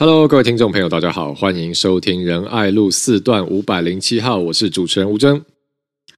[0.00, 5.42] Hello，各位听众朋友，大家好，欢迎收听仁爱路四段五百零七号，我是主持人吴峥，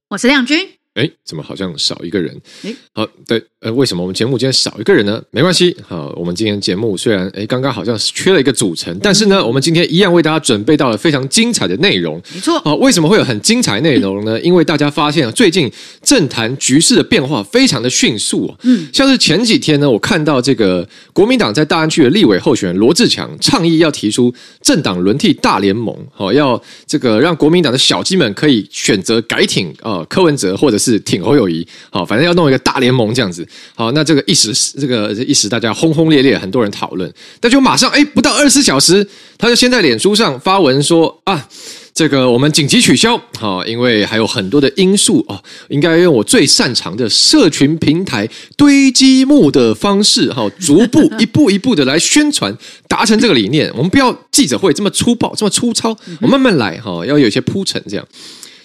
[0.09, 0.80] 我是亮君。
[0.95, 2.35] 哎，怎么好像少一个人？
[2.63, 5.23] 哎，好，对，呃，为什么我们节目今天少一个人呢？
[5.31, 12.21] 没关系，好，我们今天节目虽然哎，刚刚好像是缺了一个组成，但是呢，我们今天一样为大家准备到了非常精彩的内容。
[12.33, 14.37] 没错，好，为什么会有很精彩内容呢？
[14.41, 15.71] 因为大家发现最近
[16.03, 18.53] 政坛局势的变化非常的迅速。
[18.63, 30.80] 嗯，像是前几天呢，我看到这个国民党在大安区的立委候选人罗志强倡议要提出政党轮替大联盟，好，要这个让国民党的小鸡们可以选择改挺啊柯文哲或者。
[30.81, 39.07] 是挺侯友谊，好，反正要弄一个大联盟这样子，好，那这个一时这个一时大家轰轰烈烈，很多人讨论，但就马上哎，不到二十四小时，
[39.37, 41.47] 他就先在脸书上发文说啊，
[41.93, 52.55] 这个我们紧急取消，好，因为还有很多的因素哦，应该用我最擅长的社群平台堆积木的方式，哈，逐步 一步一步的来宣传，
[52.87, 53.71] 达成这个理念。
[53.75, 58.07] 我们不要记者会这么粗暴，这么粗糙，我慢慢来，哈，要有一些铺陈这样。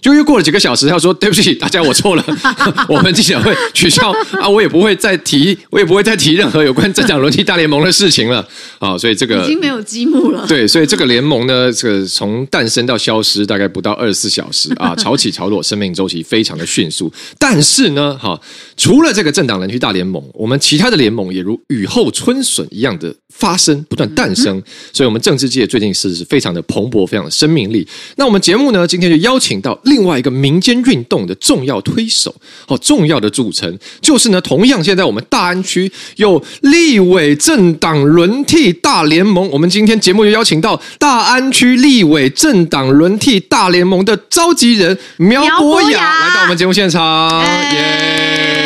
[0.07, 2.25] 就又过了几个小时，他说：“对不起，大家，我错了，
[2.89, 8.47] 我们记者会取消啊，我也不会再提，我也不会再提任何有关政党轮替大联盟的事情了
[8.79, 8.97] 啊。
[8.97, 10.47] 所以这个已经没有积木了。
[10.47, 17.13] 对，所以这个联盟呢，这个从诞生到消失大概不到二十四小时啊， 潮起潮落，生命周期非常的迅速。
[17.37, 18.41] 但是呢，哈，
[18.77, 24.63] 除了这个政党轮替大联盟，我们其他的联盟也如雨后春笋一样的发生，不断诞生。
[24.93, 27.85] 所以，我们政治界最近是非常的蓬勃，非常的生命力。
[28.15, 29.77] 那我们节目呢，今天就邀请到。
[29.96, 32.35] 另外一个民间运动的重要推手，
[32.69, 48.57] 哦，重要的组成就是呢，同样现在我们大安区有立委政党轮替大联盟，我们今天节目就邀请到大安区立委政党轮替大联盟的召集人苗博雅来到我们节目现场，耶！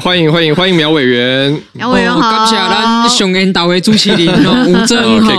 [0.00, 4.28] 欢迎欢迎欢迎苗委员，苗委员好，感谢咱上恩岛的主持人
[4.66, 5.34] 吴峥哈，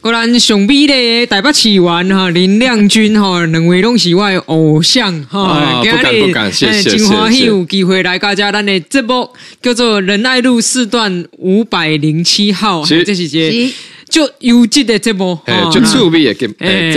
[0.00, 9.30] 果然上美丽的台北市员哈林亮君哈，两位拢是我的偶像哈，不敢不敢，谢谢谢谢，真欢喜有机会来加咱的节目，
[9.62, 13.70] 叫做仁爱路四段五百零七号，这是节。
[14.14, 15.36] 就优质的节目，
[15.72, 16.46] 就趣味的节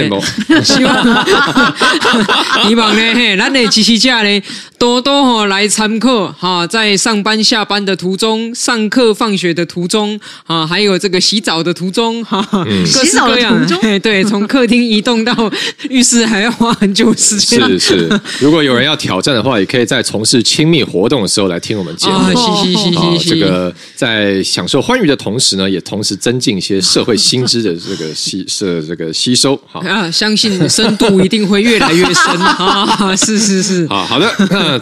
[0.08, 0.22] 目，
[0.64, 0.94] 希望
[2.68, 4.44] 希望呢，嘿咱的支持者呢，
[4.78, 13.68] 多多哈来参考哈，在上班下班的途中，上课放学的途中啊，还有这个洗澡的途中哈，各式各样，
[14.00, 15.52] 对，从客厅移动到
[15.90, 17.60] 浴室还要花很久时间。
[17.62, 22.16] 是是，如果有人要挑战的话，也可以在从事亲密活动的时候来听我们节目。
[22.64, 27.07] 嘻嘻嘻嘻，这个在享受欢愉的同时呢，也同时增进一些社。
[27.08, 33.16] 会新知的这个吸是这个吸收好啊，相信深度一定会越来越深 啊！
[33.16, 34.30] 是是是，好好的，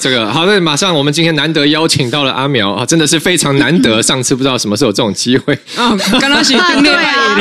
[0.02, 4.02] 这个好的，马上我们今天难得邀请到了阿苗啊，真的是非常难得。
[4.02, 7.36] 上次不知道什么时候有这种机会啊，刚刚是训练 啊，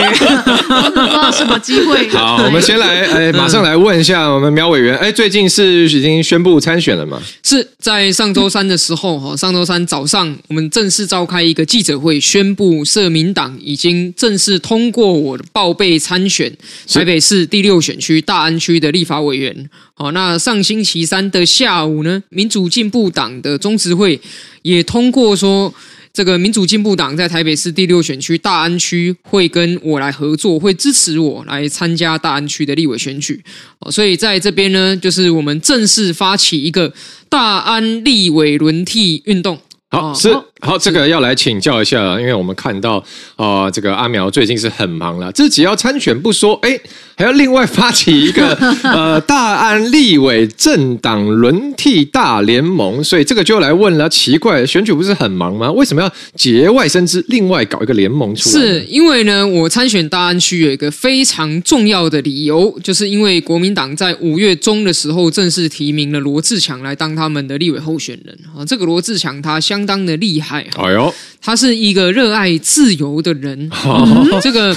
[0.90, 2.06] 不知道什么机会。
[2.10, 7.18] 好，我们先来哎，马上来问一下我们苗委员，哎，最近是已经宣布参选了吗？
[7.42, 14.73] 是在上周三的时候哈，上周三早上我们正式召开一个记者会，宣布社民党已经正式通。
[14.74, 16.52] 通过我的报备参选
[16.88, 19.70] 台北市第六选区大安区的立法委员。
[19.94, 24.20] 好，那上星期三的下午呢，民主进步党的中执会
[24.62, 25.72] 也通过说，
[26.12, 33.40] 这个民主进步党在台北市第六选区大安区会跟我来合作，会支持我来参加大安区的立委选举。
[33.78, 36.92] 哦所以在这边呢，就是我们正式发起一个
[37.28, 39.56] 大安立委轮替运动。
[39.90, 40.34] 好，是。
[40.64, 42.96] 好，这个要来请教一下，因为我们看到
[43.36, 46.80] 啊、呃，这个阿苗最近是很忙了，自己要参选不说，哎，
[47.16, 55.70] 还要另外发起一个 呃大安立委政党轮替大联盟，所以这个就来问了，奇怪，选举不是很忙吗？
[55.70, 58.64] 为什么要节外生枝，另外搞一个联盟出来？
[58.64, 70.53] 是因为呢，我参选大安区有一个非常重要的理由，就是因为国民党在五月中的时候正式提名了罗志强来当他们的立委候选人啊，这个罗志强他相当的厉害。
[70.60, 73.70] 哎呦，他是一个热爱自由的人。
[73.86, 74.76] 嗯、这个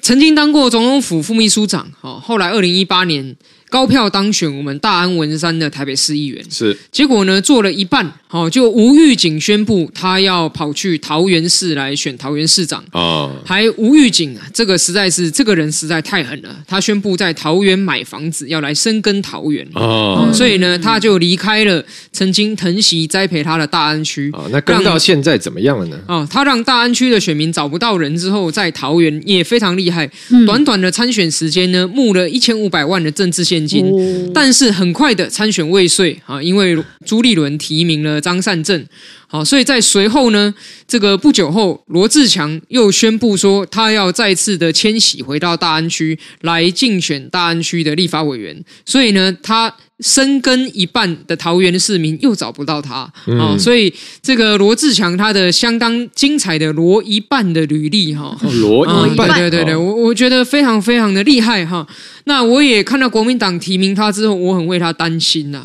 [0.00, 3.36] 曾经当过总统府副秘书长，哈，后来二零一八年。
[3.68, 6.76] 高票当选我们大安文山的台北市议员，是。
[6.92, 12.80] 结果呢，做了一半，好，就无预警宣布他要跑去桃园市来选桃园市长。
[12.92, 19.66] 啊，哦、还无预警啊，这个实在是这个人实在太狠了，他宣布在桃园买房子要来深耕桃园。
[19.74, 25.98] 哦，所以呢，他就离开了曾经疼惜栽培他的大安区啊，那跟到现在怎么样了呢？
[26.06, 30.08] 哦，他让大安区的选民找不到人之后，在桃园也非常厉害，
[30.46, 33.92] 短短的参选时间呢，募了一千五百万的政治献千金。
[33.92, 38.86] 哦、但是很快的参选未遂啊，因为朱立伦提名了张善政。
[39.28, 40.54] 好，所以在随后呢，
[40.86, 48.64] 这个不久后，罗志强又宣布说，他要再次的迁徙回到大安区来竞选大安区的立法委员。
[48.84, 61.86] 所以呢，他深耕一半的桃园市民又找不到他啊、嗯哦，所以这个罗志强他的相当精彩的罗一半的履历哈，罗一半，对对对，我我觉得非常非常的厉害哈。
[62.24, 65.64] 那我也看到国民党提名他之后，我很为他担心呐。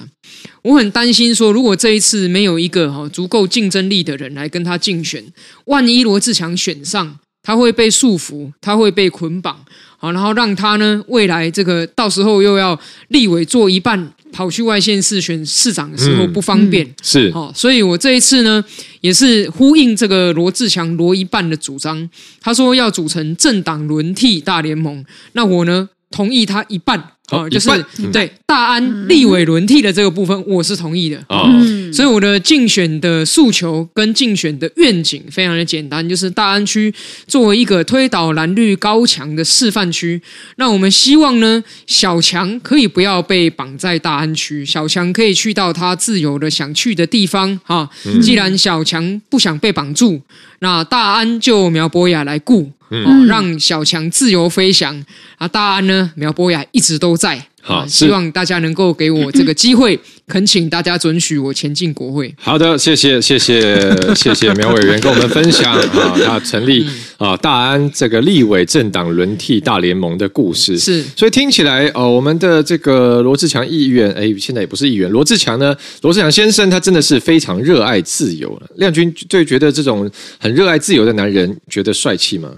[0.62, 5.24] 我很担心说，如果这一次没有一个哈足够竞争力的人来跟他竞选，
[5.66, 9.66] 万一罗志强选上，他会被束缚，他会被捆绑，
[9.98, 12.80] 好，然后让他呢未来这个到时候又要
[13.10, 18.64] 立委做一半，跑去外县市选市长的时候不方便，嗯、是，好，所以我这一次呢
[19.02, 27.12] 也是呼应这个罗志强罗一半的主张，他说要组成政党轮替大联盟，那我呢同意他一半。
[27.32, 27.70] 哦，就是
[28.12, 31.24] 对大安立委轮替的这个部分，我是同意的。
[31.30, 36.94] 嗯，所以我的竞选的诉求跟竞选的愿景非常的简单，就是大安区
[37.28, 40.22] 作为一个推倒蓝绿高墙的示范区，
[40.58, 47.58] 那我们希望呢，小强可以不要被绑在大安区，小强可以去到他自由的想去的地方。
[47.64, 47.90] 哈，
[48.22, 50.22] 既然小强不想被绑住，
[50.62, 52.72] 那大安就苗博雅来顾。
[52.94, 55.06] 嗯，让小强自由飞翔
[55.38, 55.48] 啊！
[55.48, 57.48] 大安呢，苗博雅一直都在。
[57.62, 62.34] 好，希望大家能够给我这个机会， 恳请大家准许我前进国会。
[62.40, 66.86] 好的，谢谢，谢谢， 谢谢苗委员跟我们分享 啊，他成立
[67.18, 70.78] 啊大安这个立委政党轮替大联盟的故事。
[70.78, 78.68] 是，所以听起来哦，我们的这个罗志强议员，哎，现在也不是议员，罗志强呢，罗志强先生他真的是非常热爱自由了。
[78.78, 80.10] 亮君最觉得这种
[80.40, 82.50] 很热爱自由的男人，觉得帅气吗？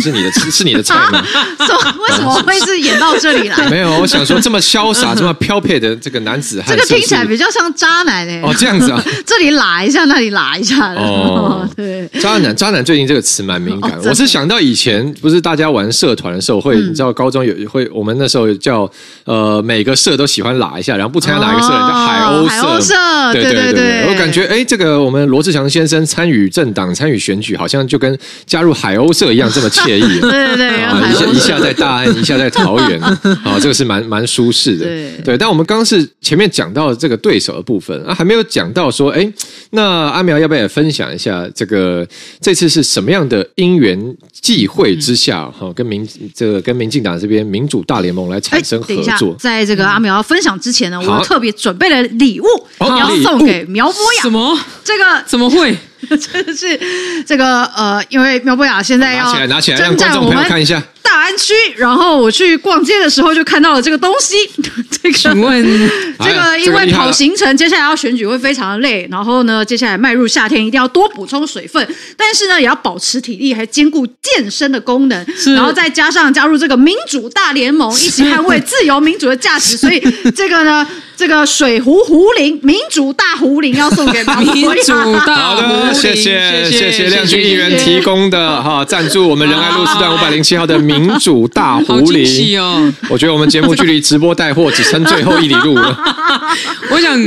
[0.00, 1.22] 是你的， 是你的菜吗？
[2.08, 3.56] 为什么会是演到这里来？
[3.70, 8.40] 没有，我想说这么潇洒、这么飘撇的这个男子汉，这个听起来比较像渣男呢。
[8.42, 11.00] 哦，这样子啊，这里拉一下，那里拉一下的。
[11.00, 13.92] 哦，对，渣男，渣男最近这个词蛮敏感。
[14.04, 18.90] 我是想到以前不是大家玩社团的时候会，你知道高中有会，我们那时候叫
[19.24, 22.48] 呃每个社都喜欢拉一下，然后不参加哪一个社叫海鸥社。
[22.48, 24.06] 海鸥社，对对对。
[24.08, 30.20] 我感觉哎，这个我们罗志祥先生参与政党、参与选举，好像就跟加入海鸥社一样这么惬意。
[30.20, 34.84] 对 对对，一下一下在大安， 一下在桃园，啊，这个是蛮蛮舒适的。
[34.84, 39.30] 对对，但我们刚刚是前面讲到这个对手的部分啊，还没有讲到说，哎，
[39.70, 42.06] 那阿苗要不要也分享一下这个
[42.40, 49.34] 这次是什么样的因缘际会之下，哈，跟民这个跟民进党这边民主大联盟来产生合作？
[49.38, 52.46] 在这个阿苗要分享之前呢，我特别准备了礼物，
[52.80, 54.22] 要送给苗博雅。
[54.22, 54.58] 什么？
[54.84, 55.76] 这个怎么会？
[56.16, 56.78] 真的是
[57.26, 61.54] 这个呃，因为苗博雅现在要拿起来，拿起来，让观众朋友看一下大安区。
[61.76, 64.36] 然后我去逛街的时候就看到了这个东西。
[65.02, 65.64] 这个，请问
[66.18, 69.06] 这个因为跑行程，接下来要选举会非常的累。
[69.10, 75.26] 然后呢，接下来迈入夏天，一定要多补充水分，但是呢，也要保持体力，还兼顾健身的功能。
[75.54, 79.76] 然后再加上加入这个民主大联盟，一起捍卫自由民主的价值。
[79.76, 80.00] 所以
[80.34, 80.86] 这个呢，
[81.18, 84.52] 这个水壶壶铃，民主大壶铃要送给苗博雅。
[84.54, 84.92] 民主
[85.26, 85.92] 大壶铃。
[85.92, 95.98] 谢谢谢谢亮君议员提供的哈赞助我们仁爱路四段五百零七号的民主大壶铃哦，我觉得我们节目距离直播带货只剩最后一里路了。
[96.92, 97.20] 我想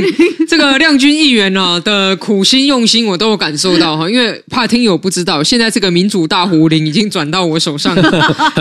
[0.48, 7.94] 这个亮君议员呢的苦心用心我都有感受到哈，因为怕听友不知道，现在这个民主大壶铃已经转到我手上，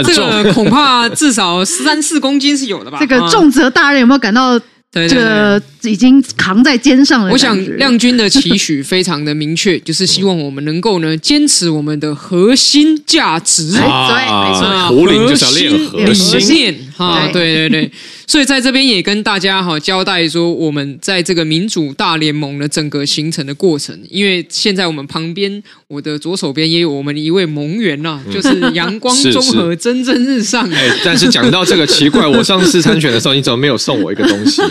[0.03, 2.97] 这个恐怕至少三四公斤是有的吧？
[2.99, 4.59] 这个重责大人有没有感到？
[4.91, 7.31] 对对对，这个已经扛在肩上了。
[7.31, 13.75] 我想亮君的期许非常的明确，就是希望我们能够呢坚持我们的核心价值。
[13.77, 16.75] 啊，对，没错，壶铃就是要练核心理念。
[16.97, 17.91] 啊，对对对。
[18.27, 30.69] 所以在这边也跟大家哈交代说，我们在这个民主大联盟的整个形成的过程，因为现在我们旁边，我的左手边也有我们的一位盟员呐， 就是阳光综合蒸蒸日上。
[30.71, 34.61] 哎， 但是讲到这个奇怪，我上次参选的时候，你怎么没有送我一个东西？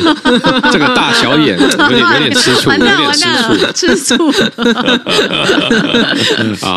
[0.72, 4.30] 这个大小眼 有点有点吃醋，有点吃醋，吃醋。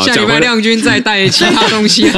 [0.05, 2.09] 下礼拜亮君再带其他东西。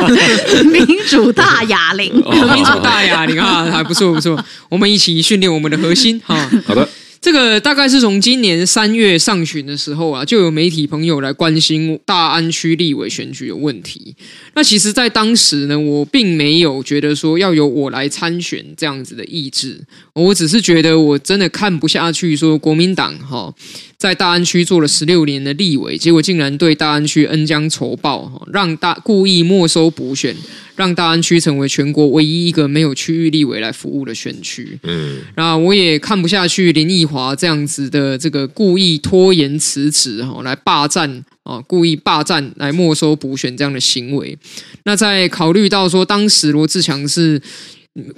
[0.64, 2.12] 民主大哑铃，
[2.54, 4.12] 民主大哑铃啊，还不错。
[4.12, 6.48] 不错，我们一起训练我们的核心哈。
[6.66, 6.88] 好的，
[7.22, 14.12] 这个大概是从今年三月上旬的时候啊，就有媒体朋友来关心大安区立委选举的问题。
[14.54, 19.80] 那其实，在当时呢，我并没有觉得说要由我来参选这样子的意志，
[20.14, 23.54] 我只是觉得我真的看不下去，说国民党哈。
[23.96, 30.34] 在大安区做了十六年的立委，结果竟然对大安区恩将仇报，让大故意没收补选，
[30.76, 34.78] 让大安区成为全国唯一一个没有区域立委来服务的选区。
[34.82, 44.38] 嗯，那我也看不下去林奕华这样子的这个故意拖延辞职哈，来霸占啊，故意霸占来没收补选这样的行为。
[44.84, 47.40] 那在考虑到说当时罗志强是。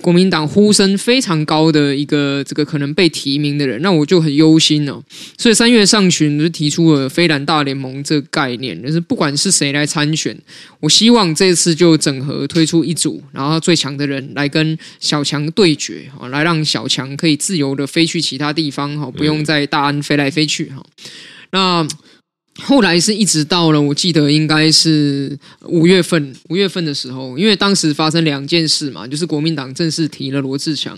[0.01, 5.03] 国民党呼声非常高的一个这个可能被提名的人，那我就很忧心哦。
[5.37, 10.37] 所以三月上旬就提出了非蓝大联盟这个概念，就是不管是谁来参选，
[10.79, 20.87] 我希望这次就整合推出一组，然后最强的人来跟小强对决，来让小强可以自由的飞去其他地方，哈，不用在大安飞来飞去，哈。
[21.51, 21.89] 那。
[22.63, 30.97] 后来是一直到了，我记得应该是五月份，五月份的时候，因为当时发生两件事嘛，就是国民党正式提了罗志强，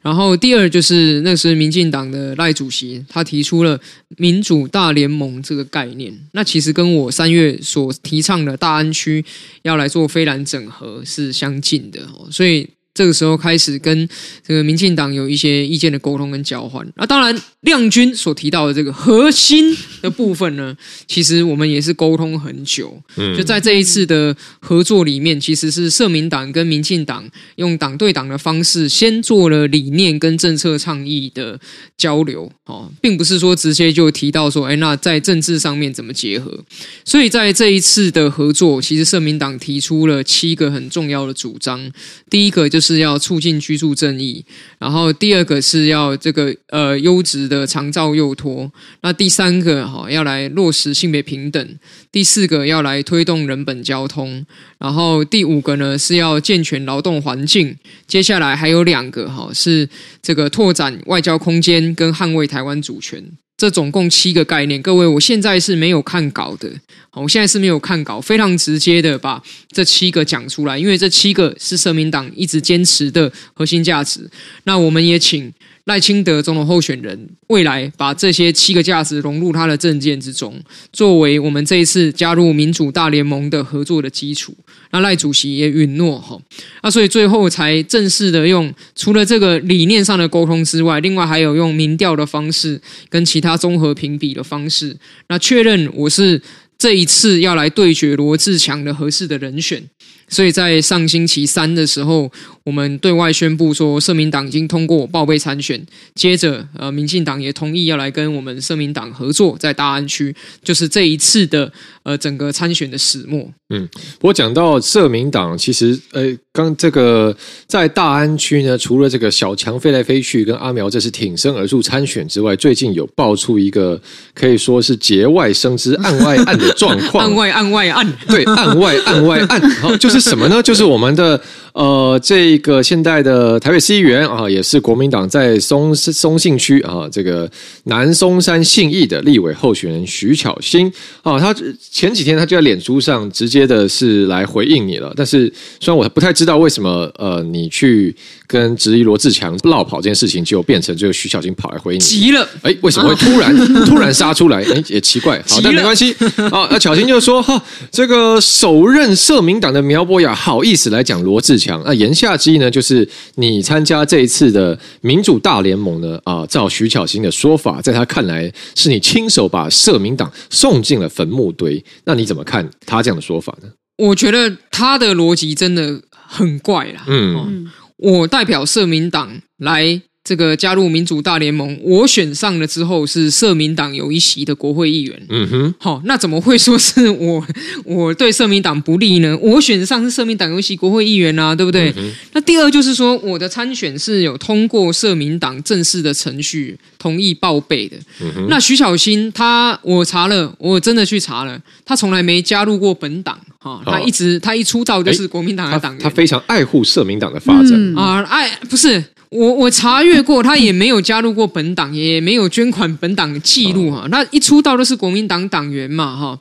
[0.00, 3.78] 然后第二就是那时民进党的赖主席他提出了
[4.16, 9.22] 民主大联盟这个概念，那其实跟我三月所提倡的大安区
[9.62, 12.00] 要来做非蓝整合是相近的，
[12.30, 12.66] 所以。
[12.96, 14.08] 这个时候开始跟
[14.42, 16.84] 这个民进党有一些意见的沟通跟交换。
[16.96, 20.74] 那当然，亮君所提到的这个核心的部分呢，
[21.06, 22.98] 其实我们也是沟通很久。
[23.16, 31.60] 嗯就在这一次的合作里面，其实是社民党跟民进党用党对党的方式，先做了理念跟政策倡议的
[31.98, 32.50] 交流。
[32.64, 36.64] 哦，并不是说直接就提到说，哎，那在政治上面怎么结合？
[37.04, 41.92] 所以在这一次的合作，其实社民党提出了七个很重要的主张。
[42.30, 42.85] 第一个就是。
[42.86, 44.44] 是要促进居住正义，
[44.78, 51.78] 然后第二个是要这个呃优质的长照幼托，那第三个哈要来落实性别平等，
[52.12, 54.46] 第四个要来推动人本交通，
[54.78, 57.76] 然后第五个呢是要健全劳动环境，
[58.06, 59.88] 接下来还有两个哈是
[60.22, 63.24] 这个拓展外交空间跟捍卫台湾主权。
[63.56, 66.70] 这总共七个概念，各位，我现在是没有看稿的，
[67.12, 74.28] 我现在是没有看稿，非常直接的把这七个讲出来，因为这七个是社民党一直坚持的核心价值。
[74.64, 75.52] 那我们也请。
[75.86, 80.60] 赖清德总统候选人未来把这些七个价值融入他的政见之中，
[80.92, 84.52] 作为我们这一次加入民主大联盟的合作的基础。
[84.90, 86.36] 那赖主席也允诺哈，
[86.82, 94.96] 那所以最后才正式的用除了这个理念上的沟通之外，另外还有用民调的方式跟其他综合评比的方式，
[95.28, 96.42] 那确认我是
[96.76, 99.80] 这一次要来对决罗志强的合适的人选。
[100.28, 102.30] 所以在上星期三的时候，
[102.66, 105.80] 我们对外宣布说，社民党已经通过我报备参选。
[106.16, 113.48] 接着，呃，民进党也同意要来跟我们社民党合作，在大安区，就是这一次的呃整个参选的始末。
[113.70, 113.88] 嗯，
[114.20, 117.36] 我讲到社民党，其实呃，刚这个
[117.68, 124.00] 在大安区呢，除了这个小强飞来飞去跟阿苗这是挺身而出参选之外，最近有爆出一个
[124.34, 127.22] 可以说是节外生枝、案外案的状况。
[127.30, 130.16] 案外案外案，对，案外案外案，好，就是。
[130.16, 130.62] 是什么呢？
[130.62, 131.38] 就是我们的
[131.76, 137.48] 呃，这个现在的台北市议员啊，也是国民党在松松信区啊，这个
[137.84, 140.90] 南松山信义的立委候选人徐巧芯
[141.22, 141.54] 啊，他
[141.90, 145.12] 前几天他就在脸书上直接的是来回应你了。
[145.14, 148.16] 但是虽然我不太知道为什么呃，你去
[148.46, 152.48] 跟质疑罗志强落跑这件事情，就变成这个徐巧芯跑来回应你，急了。
[152.62, 153.54] 哎，为什么会突然
[153.84, 154.62] 突然杀出来？
[154.64, 155.36] 哎， 也奇怪。
[155.46, 156.16] 好，但没关系
[156.50, 156.66] 啊。
[156.70, 173.68] 那巧芯就说哈，这个首任社民党的苗博雅好意思来讲罗志强，那言下之意呢，就是你参加这一次的民主大联盟呢，啊，照徐巧芯的说法，在他看来是你亲手把社民党送进了坟墓堆，那你怎么看他这样的说法呢？
[173.96, 177.04] 我觉得他的逻辑真的很怪啦。
[177.06, 180.02] 嗯，我代表社民党来。
[180.26, 185.22] 这个加入民主大联盟，我选上了之后是社民党有一席的国会议员。
[185.28, 187.46] 嗯哼，好，那怎么会说是我
[187.86, 189.38] 我对社民党不利呢？
[189.40, 191.94] 我选上是社民党有一席国会议员啊，对不对？
[191.96, 197.96] 嗯、那第二就是说，我的参选是有通过社民党正式的程序同意报备的。
[198.20, 203.38] 嗯、那徐小新他，我查了，我真的去查了，他从来没加入过本党。
[203.60, 209.04] 哈，他一直他一出道就是国民党的党员，他非常爱护社民党的发展、嗯、啊，爱不是。
[209.30, 214.06] 我我查阅过，他也没有加入过本党，也没有捐款本党的记录哈。
[214.10, 216.40] 那一出道都是国民党党员嘛哈。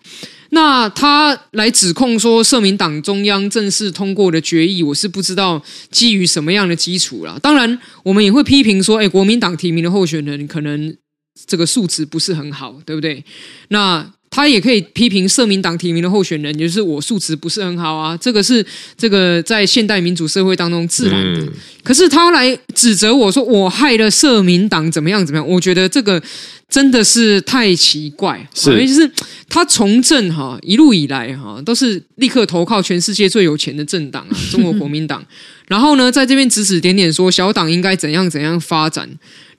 [0.49, 7.37] 那他来指控说社民党中央正式通过的决议，我是不知道基于什么样的基础啦。
[7.41, 10.95] 当然，我们也会批评说，哎，国民党提名的候选人可能
[11.47, 13.23] 这个素质不是很好，对不对？
[13.69, 14.11] 那。
[14.35, 18.63] 他也可以批评社民党提名的候选人，也就是我素质不是很好啊，这个是
[18.97, 21.39] 这个在现代民主社会当中自然的。
[21.39, 26.21] 嗯、可是他来指责我说我害了社民党怎么样怎么样，我觉得这个
[26.67, 28.45] 真的是太奇怪。
[28.53, 29.09] 是，就是
[29.47, 35.25] 他从政哈一路以来哈都是立刻投靠全世界最有钱的政党啊，中国国民党。
[35.69, 39.09] 然后呢，在这边指指点点说小党应该怎样怎样发展。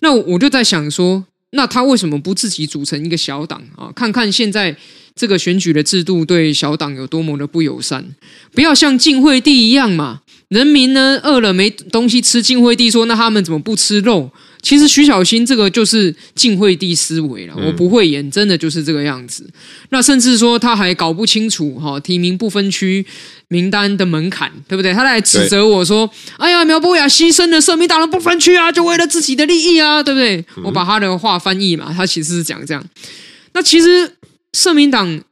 [0.00, 1.24] 那我就在想说。
[1.50, 3.90] 那他为什么不自己组成一个小党啊？
[3.94, 4.76] 看看现在
[5.14, 8.04] 这个选举的制度对小党有多么的不友善，
[8.52, 10.22] 不要像晋惠帝一样嘛。
[10.48, 14.30] 人民呢饿了没东西吃，晋惠帝说：“那他们怎么不吃肉？”
[14.66, 19.48] 其实徐小新这个就是晋惠帝思维了，我不会演，真的就是这个样子。
[19.90, 23.06] 那甚至说他还搞不清楚哈提名不分区
[23.46, 24.92] 名单的门槛，对不对？
[24.92, 32.84] 他来指责我说：“哎呀，苗博雅牺牲了社民党的不分区啊，就为了自己的利益啊，对不对？”我把他的话翻译嘛，他其实是讲这样。
[33.52, 34.10] 那其实
[34.52, 35.22] 社民党。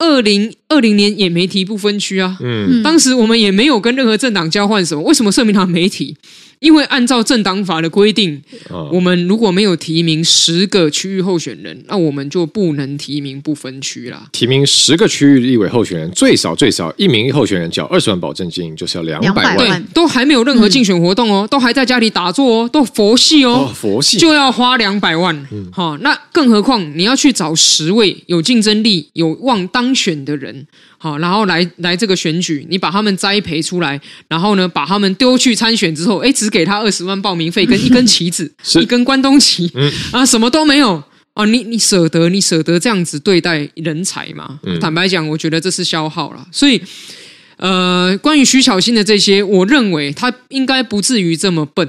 [0.00, 6.16] 二零二零年也没提不分区啊，嗯，当时我们也没有跟任何政党交换什么，为什么社民党没提？
[6.60, 14.28] 因为按照政党法的规定，哦、我们如果没有提名十个区域候选人，那我们就不能提名不分区啦。
[14.32, 19.56] 提名十个区域立委候选人，最少最少一名候选人缴二十万保证金，就是要两百万。
[19.56, 25.34] 对，都还没有任何竞选活动哦，嗯、都还在家里打坐哦，都佛系哦，哦佛系就要花两百万。
[25.52, 30.66] 嗯，好，那更何况你要去找十位有竞争力、有望当选的人。
[30.98, 41.02] 好，然后来来这个选举，你把他们栽培出来，然后呢，把他们丢去参选之后，哎，只给他二十万报名费跟 一根旗子，一根关东旗，嗯、啊，什么都没有
[41.34, 44.58] 哦，你你舍得你舍得这样子对待人才吗？
[44.64, 46.44] 嗯、坦白讲，我觉得这是消耗了。
[46.50, 46.82] 所以，
[47.58, 51.88] 呃，关于徐巧芯的这些，我认为他应该不至于这么笨。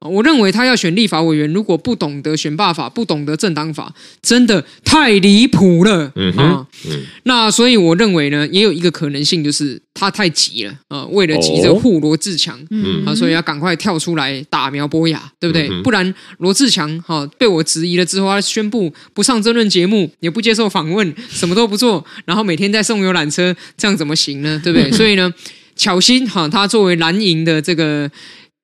[0.00, 6.12] 我认为他要选立法委员，如果不懂得选罢法，不懂得政党法，真的太离谱了。
[6.14, 15.68] 嗯哼，嗯，那所以我认为呢，也有一个可能性，就是他太急了啊，为了急着护罗志强，嗯，啊，所以要赶快跳出来打苗博雅，对不对？
[15.82, 24.60] 不然罗志强哈被我质疑了之后，他宣布不上争论节目，也不接受访问，什么都不做，然后每天在送游览车，这样怎么行呢？
[24.62, 24.90] 对不对？
[24.96, 25.34] 所以呢，
[25.74, 28.08] 巧心哈，他作为蓝营的这个。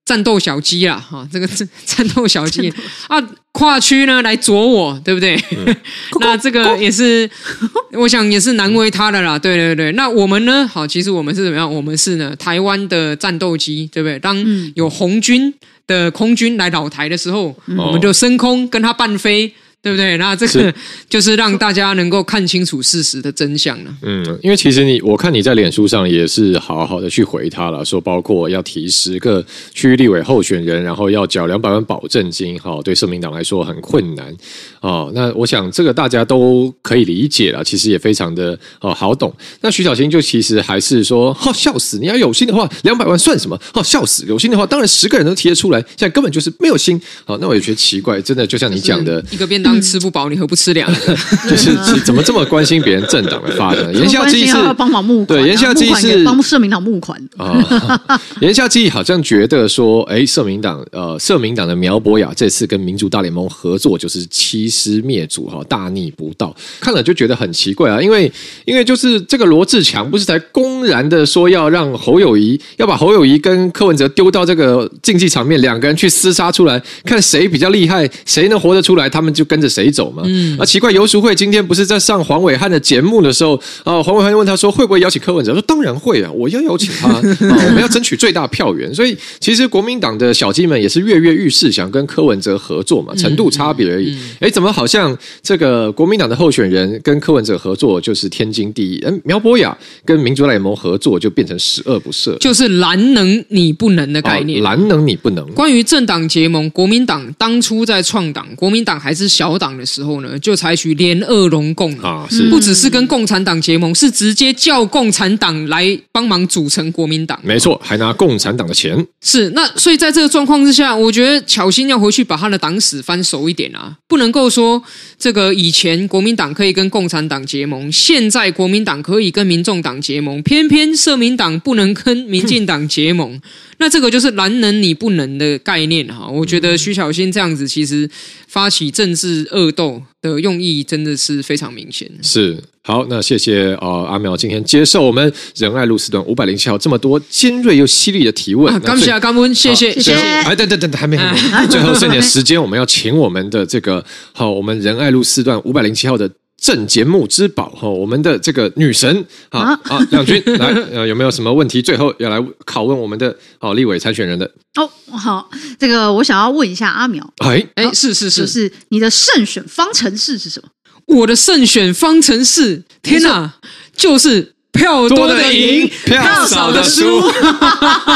[0.04, 2.72] 战斗小鸡啦，哈，这个战 战斗小鸡
[3.08, 3.18] 啊，
[3.52, 5.34] 跨区呢来啄我，对不对？
[5.56, 5.76] 嗯、
[6.20, 7.28] 那这个也是，
[7.92, 9.38] 我想也是难为他的啦。
[9.38, 10.68] 对对对，那我们呢？
[10.68, 11.72] 好，其实我们是怎么样？
[11.72, 14.18] 我们是呢，台湾的战斗机，对不对？
[14.18, 14.36] 当
[14.74, 15.52] 有红军
[15.86, 19.52] 的空军来扰台的时候，嗯、我们就升空跟他伴飞。
[19.84, 20.16] 对不对？
[20.16, 20.74] 那这个是
[21.10, 23.94] 就是让大家能够看清楚事实的真相了。
[24.00, 29.44] 嗯，因为其实你我看你在脸书上也是好好的去回他了，说包括要提十个
[29.74, 34.34] 区域立委候选人，然后要缴两百万保证金，哈，对社民党来说很困难
[34.80, 35.12] 哦。
[35.14, 39.30] 那我想这个大家都可以理解了，其实也非常的哦好懂。
[39.60, 41.98] 那徐小新就其实还是说，哈、哦、笑死！
[41.98, 43.54] 你要有心的话，两百万算什么？
[43.74, 44.24] 哈、哦、笑死！
[44.26, 46.98] 有心的话，当然十个人都提得出来，现在根本就是没有心。
[47.26, 49.73] 好，那我也觉得奇怪，真的就像你讲的一个便当。
[49.80, 51.16] 吃不饱，你何不吃两个？
[51.48, 53.94] 就是怎么这么关心别人政党的发展？
[53.94, 58.20] 言下之意是帮忙募款，对，言下之意是帮社民党募款啊。
[58.40, 66.54] 言下之意好像觉得说，哎，社民党呃，社民党的苗博雅这次跟民主大联盟合作，就是欺师灭祖哈，大逆不道。
[66.80, 68.30] 看了就觉得很奇怪啊，因为
[68.64, 80.22] 因为就是这个罗志强不是才公然的说要让侯友谊要把侯友谊跟柯文哲丢到这个竞技场面，两个人去厮杀出来，看谁比较厉害，谁能活得出来，他们就跟着谁走嘛。
[80.26, 88.94] 嗯，啊，奇怪，游淑慧今天不是在上黄伟汉的节目的时候啊，黄伟汉问他说会不会邀请柯文哲，说当然会啊，我要邀请他 啊，我们要争取最大票源。
[88.94, 94.16] 所以其实国民党的小鸡们也是跃跃欲试，想跟柯文哲合作嘛，程度差别而已。
[94.40, 99.00] 哎，怎么好像这个国民党的候选人跟柯文哲合作就是天经地义？
[99.06, 105.44] 嗯，苗博雅跟民主大联盟合作就变成十恶不赦，就是蓝能你不能的概念，蓝能你不能。
[105.52, 110.14] 关于政党结盟，国民党当初在创党，国民党还是小党的时候。
[110.24, 117.38] 呢，就采取联俄容共啊，是不只是跟共产党结盟，是直接叫共产党来帮忙组成国民党。
[117.42, 119.04] 没错，还拿共产党的钱。
[119.20, 124.82] 是那，所以在这个状况之下，我觉得巧心要回去把他的党史翻熟一点啊，不能够说
[125.18, 133.40] 这个以前国民党可以跟共产党结盟，现在国民党可以跟民众党结盟，偏偏社民党不能跟民进党结盟。
[133.84, 138.08] 那这个就是男能你不能的概念哈，我觉得徐小新这样子其实
[138.48, 142.10] 发起政治恶斗的用意真的是非常明显。
[142.22, 148.80] 是，好，那谢谢呃阿苗今天接受我们仁爱路四段五百零七号这么多尖锐又犀利的提问。
[148.80, 150.14] 感谢感恩，谢谢谢谢。
[150.14, 156.30] 哎，等等等等，还没还没， 最后剩点时间，我们要请我们的这个好，我们仁爱路四段五百零七号的。
[156.64, 161.82] 正节目之宝哈，我们的这个女神啊啊，亮君 来呃，有没有什么问题？
[161.82, 170.70] 最后要来拷问我们的哦立委参选人的哦，好，这个我想要问一下阿苗，哎哎，是是是，就是你的胜选方程式是什么？
[171.18, 173.52] 我的胜选方程式，天哪，
[173.94, 177.20] 就是票多的赢，票少的输。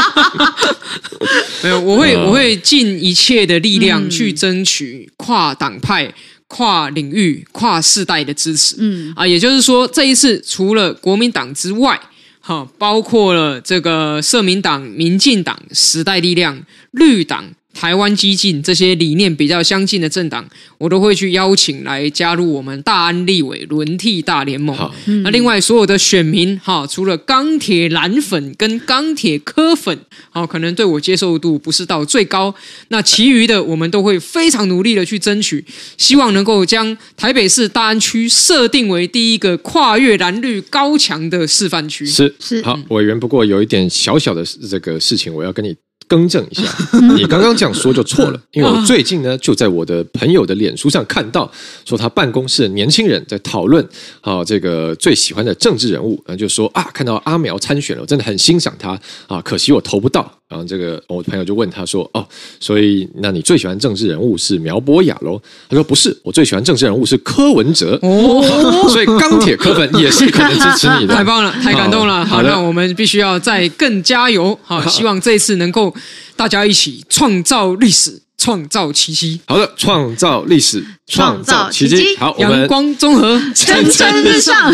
[1.61, 6.11] 没有，我会我会尽一切的力量去争取跨党派。
[6.49, 11.97] 跨领域、跨世代的支持，嗯啊，也就是说，这一次除了国民党之外，
[12.41, 17.45] 哈，包括了这个社民党、民进党、时代力量、绿党。
[17.73, 20.45] 台湾激进这些理念比较相近的政党，
[20.77, 24.75] 我都会去邀请来加入我们大安立委轮替大联盟。
[24.75, 29.97] 好，那另外所有的选民哈，除了钢铁蓝粉跟钢铁科粉，
[30.29, 32.53] 好，可能对我接受度不是到最高。
[32.89, 35.63] 那其余的我们都会非常努力的去争取，
[35.97, 42.05] 希望能够将台北市大安区设定为第一个跨越蓝绿高墙的示范区。
[42.05, 45.75] 是是，好，委员，不过有一点小小的这个事情，我要跟你。
[46.09, 46.63] 更正一下，
[47.15, 51.49] 你刚刚这样说就错了， 因为我最近呢就在我的朋友的脸书上看到，
[51.85, 53.87] 说他办公室的年轻人在讨论，
[54.21, 60.38] 啊，这个最喜欢的政治人物，那就说啊，看到阿苗参选了，我真的很欣赏他啊，可惜我投不到。
[60.49, 62.27] 然后这个我朋友就问他说，哦，
[62.59, 65.39] 所以那你最喜欢政治人物是苗博雅喽？
[65.69, 67.97] 他说不是，我最喜欢政治人物是柯文哲。
[68.01, 68.41] 哦，
[68.89, 72.25] 所以钢铁柯粉也是可能支持你的， 太棒了，太感动了。
[72.25, 74.57] 好，好，那我们必须要再更加油。
[74.63, 75.95] 好， 希望这一次能够。
[76.35, 79.39] 大家一起创造历史，创造奇迹。
[79.45, 82.15] 好的，创造历史，创造奇迹。
[82.17, 84.55] 好，我们阳光综合蒸蒸日上。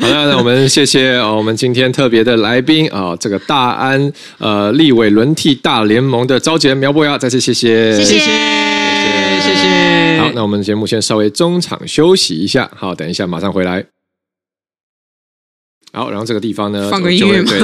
[0.00, 10.20] 的，那我们谢谢我们今天特别的来宾啊，这个大安呃立委轮替大联盟的召集人苗博雅，再次谢谢，谢谢，谢谢，谢谢。
[10.20, 13.97] 好，那我们节目先稍微中场休息一下，好，等一下马上回来。
[15.92, 17.58] 好，然后这个地方呢，放个音乐，对，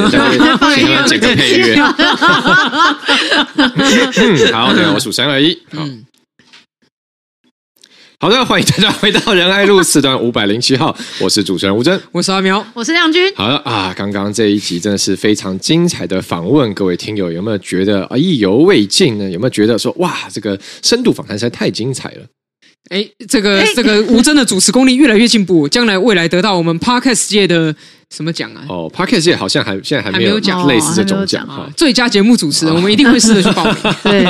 [0.56, 0.86] 放个音
[1.20, 1.74] 个配乐。
[4.16, 5.86] 嗯，好，对，我数三二一，好，
[8.20, 13.30] 好的，欢迎大家回到仁爱路四段五百零七号，我是主持人吴真，我是阿苗，我是亮君。
[13.36, 19.30] 好了啊，刚刚这一集真的是非常精彩的访问，各位听友有没有觉得啊意犹未尽呢？
[19.30, 22.22] 有没有觉得说哇，这个深度访谈实在太精彩了？
[22.88, 27.76] 哎，这个这个吴真的主持功力越来越进步，将来未来得到我们 Podcast 界的。
[28.10, 28.64] 什么奖啊？
[28.68, 31.68] 哦，Podcast 界好像还现在还没有奖类似这种奖哈。
[31.76, 33.74] 最佳节目主持人，我们一定会试着去报名。
[34.04, 34.24] 对，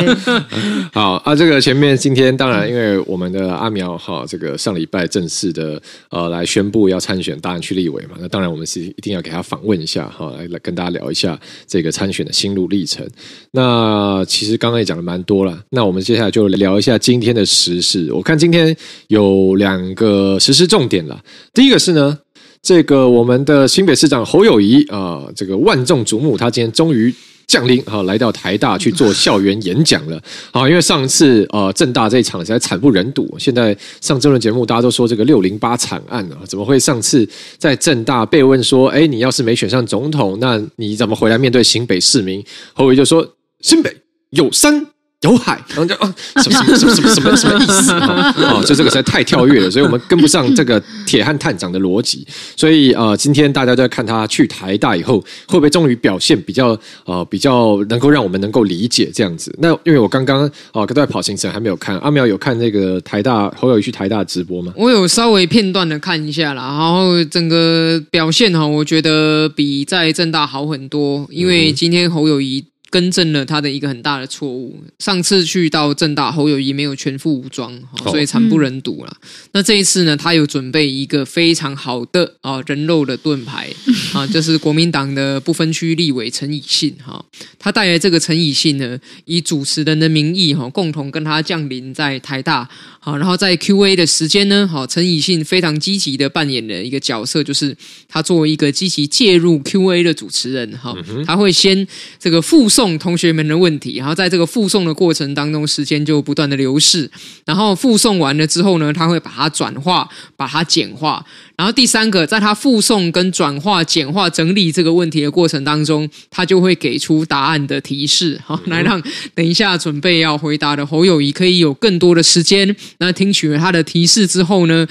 [0.92, 13.06] 好啊，这个前面今天当然，因为我们的阿苗哈，这个上礼拜正式的呃来宣布要参选大安区立委嘛，那当然我们是一定要给他访问一下哈，来来跟大家聊一下这个参选的心路历程。
[13.50, 18.10] 那其实刚刚也讲了蛮多了，那我们接下来就聊一下今天的时事。
[18.12, 18.74] 我看今天
[19.08, 21.20] 有两个时事重点了，
[21.52, 22.18] 第一个是呢。
[22.64, 27.14] 这个我们的新北市长侯友宜啊，这个万众瞩目，他今天终于
[27.46, 30.18] 降临哈，来到台大去做校园演讲了
[30.50, 30.66] 啊。
[30.66, 42.42] 因为上次呃政大这一场实在惨不忍睹，现在上政论节目大家都说这个六零八惨案啊，怎么会上次在政大被问说，哎，你要是没选上总统，那你怎么回来面对新北市民？
[42.72, 43.28] 侯友就说，
[43.60, 43.94] 新北
[44.30, 44.93] 有山。
[45.24, 48.34] 有海，然后就 啊，什么什么什么什么什么什么意思啊？
[48.36, 52.26] 哦，就这个实在太跳跃了，所以我们跟不上这个铁汉探长的逻辑。
[52.54, 59.54] 所以呃，今天大家都在看他去台大以后，会不会终于表现比较呃比较能够让我们能够理解这样子？
[59.58, 61.96] 那因为我刚刚哦都在跑行程，还没有看。
[62.00, 64.74] 阿苗有看那个台大侯友谊去台大直播吗？
[64.76, 72.62] 我有稍微片段的看一下啦，然后整个表现哈，我觉得比在正大好很多，因为今天侯友宜。
[72.94, 74.80] 更正了他的一个很大的错误。
[75.00, 79.10] 上次去到政大，侯友谊没有全副武装，所以惨不忍睹了。
[79.10, 79.16] 哦、
[79.54, 83.68] 那这一次呢，他有准备一个非常好的啊人肉的盾牌
[84.14, 87.24] 啊，就是国民党的不分区立委陈以信哈。
[87.58, 92.70] 他带来这个陈以信呢，以主持人的名义哈，共同跟他降临在台大。
[93.04, 97.76] 好，然后在 Q&A 的时间呢，好，陈以信非常积极的扮演了一个角色，就是
[98.08, 101.86] 他作为一个积极介入 Q&A 的主持人，哈，他会先
[102.18, 107.10] 这个附送同学们的问题，然后在这个附送的过程当中，时间就不断的流逝，
[107.44, 111.22] 然后附送完了之后呢，他会把它转化，把它简化。
[111.56, 119.00] 然后第三个，在他附送跟转化、简化、整理这个问题的过程当中，他就会给出答案的提示，好，来让
[119.34, 122.74] 等一下准备要回答的侯友谊可以有更多的时间。
[122.98, 124.86] 那听取了他的提示之后呢，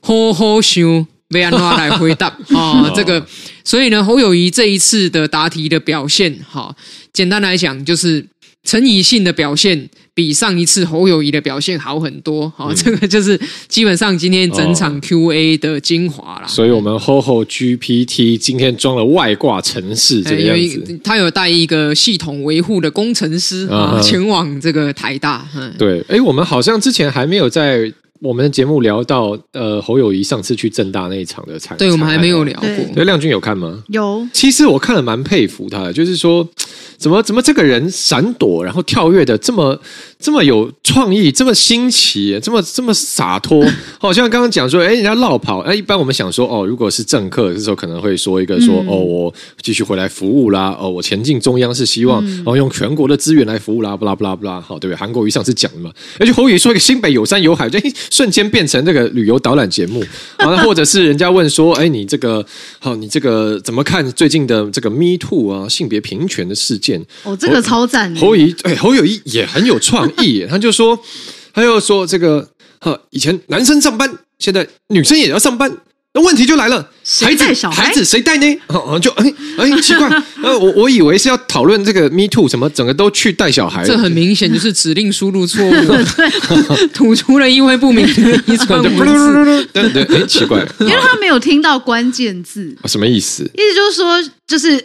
[0.00, 2.90] 好好想，要按怎来回答啊？
[2.94, 3.24] 这个，
[3.64, 6.74] 所以呢，侯友谊这一次的答题的表现，哈，
[7.12, 8.26] 简单来讲就是
[8.64, 16.46] 陈以信的表现比上一次侯友谊的表现好很多，好、嗯，这个就是基本上今天整场 Q&A 的精华啦。
[16.46, 25.48] 所以，我们 HoHo GPT 今天装了外挂程式，这个样子，他有带一个系统维护的工程师啊，前往这个台大。
[25.56, 27.92] 嗯、对，哎，我们好像之前还没有在。
[28.22, 32.68] 我们的节目聊到，呃，侯友谊上次去正大那一场的场，对，我们还没有聊过。
[32.94, 33.82] 对，亮君有看吗？
[33.88, 34.24] 有。
[34.32, 36.48] 其实我看了蛮佩服他的，就是说，
[36.96, 39.76] 怎么怎么这个人闪躲然后跳跃的这么
[40.22, 43.62] 这么有创意，这么新奇，这么这么洒脱。
[43.98, 54.98] 好像刚刚讲说，哎，人家落跑，哎，一般我们想说，哦，如果是政客，这时候可能会说一个说，嗯、哦，我继续回来服务啦，哦，我前进中央是希望，嗯、哦，用全国的资源来服务啦，不啦不啦不啦，好，对不对？
[54.98, 57.78] 韩国瑜上次讲的嘛，而且侯友宜说一个新北有山有海，就。
[58.10, 60.04] 瞬间变成这个旅游导览节目，
[60.36, 62.44] 啊，或者是人家问说，哎， 你这个
[62.78, 67.04] 好，你这个怎么看最近的这个 Me Too 啊，性别平权的事件？
[67.24, 68.14] 哦，这个超赞。
[68.16, 70.98] 侯友宜，哎，侯友谊也很有创意， 他就说，
[71.52, 72.48] 他又说这个，
[72.80, 75.78] 哈，以前男生上班，现在女生也要上班。
[76.14, 76.90] 那问题就来了，
[77.22, 78.46] 孩子孩子谁带呢？
[78.66, 80.06] 哦，就 哎哎奇怪，
[80.42, 85.72] 呃，我我以为是要讨论这个 Me Too，什么整个都去带小孩，这很明显就是指令输入错误，
[86.92, 89.64] 吐出了意味不明的一串文字。
[89.72, 93.44] 对对，哎，奇怪，因为他没有听到关键字，什么意思？
[93.54, 94.22] 意思就是说。
[94.44, 94.78] 就是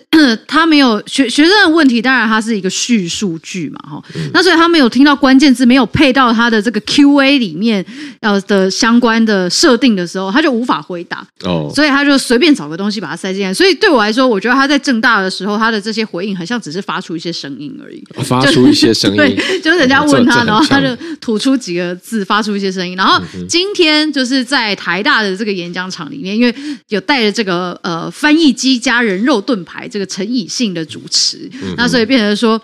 [0.48, 7.86] 他没有学学生的问题，当然他是一个叙述句嘛，哈、嗯，那所以他没有听到关键字，没有配到他的这个 Q&A 里面
[8.22, 13.54] 呃的相关的设定的时候，他就无法回答哦，所以他就随便找个东西把它塞进来。
[13.54, 20.88] 所以对我来说，我觉得他在正大的时候，他的这些回应很像只是发出一些声音而已，发出一些声音， 对，就是人家问他，然后他就
[21.22, 22.96] 吐出几个字，发出一些声音。
[22.96, 26.56] 然后今天就是在台大的这个演讲场里面，因为
[26.90, 32.62] 有带着这个呃翻译机加人肉盾牌这个陈以信的主持，那所以变成说。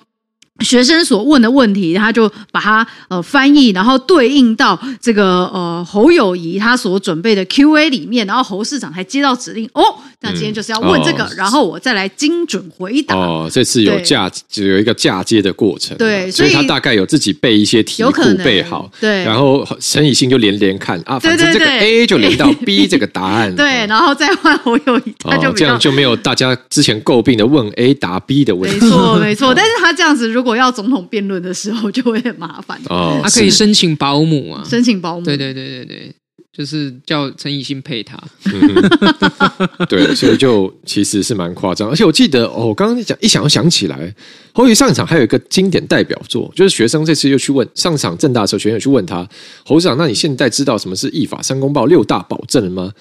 [0.60, 9.68] 学生所问的问题，他就把它呃翻译，然后对应到这个呃侯友谊他所准备的 Q&A 里面，然后侯市长才接到指令。
[9.74, 9.84] 哦，
[10.22, 13.16] 那今天就是要问这个，嗯哦、然后我再来精准回答。
[13.16, 30.53] 哦，这次有嫁只有一个嫁接的过程，对，所以，所以他大概有自己背一些题库背好，对，然后陈以信就连连看啊，反正这个 A 就连到 B 这个答案，对，然后再换侯友谊，他就、哦、这样就没有大家之前诟病的问 A 答 B 的问题，没错没错， 但是他这样子如果。
[30.56, 32.80] 要总统辩论的时候，就会很麻烦。
[32.90, 35.26] 哦，他可以申请保姆啊，申请保姆。
[35.26, 36.16] 对对对对对，
[36.52, 38.18] 就是叫陈以欣配他。
[38.46, 41.90] 嗯、对，所以就其实是蛮夸张。
[41.90, 44.14] 而且我记得哦，我刚刚讲一想，想起来，
[44.54, 49.28] 侯友上一场还有一个经典代表作，就是学生这次又去问上场正大的时候，学生去问他
[49.66, 52.92] 侯市长，那你现在知道什么是一法三公报六大保证了吗？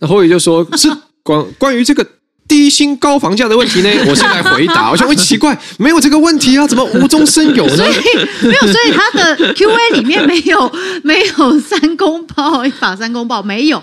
[0.00, 0.88] 那侯友就说是
[1.22, 2.06] 关关于这个。
[2.52, 3.88] 低薪高房价的问题呢？
[4.06, 4.90] 我先来回答。
[4.90, 7.76] 我想，会奇怪，没有这个问题啊，怎么无中生有呢？
[7.76, 7.94] 所以
[8.42, 10.70] 没有，所以他的 Q&A 里面没有
[11.02, 13.82] 没有三公报，一法三公报没有。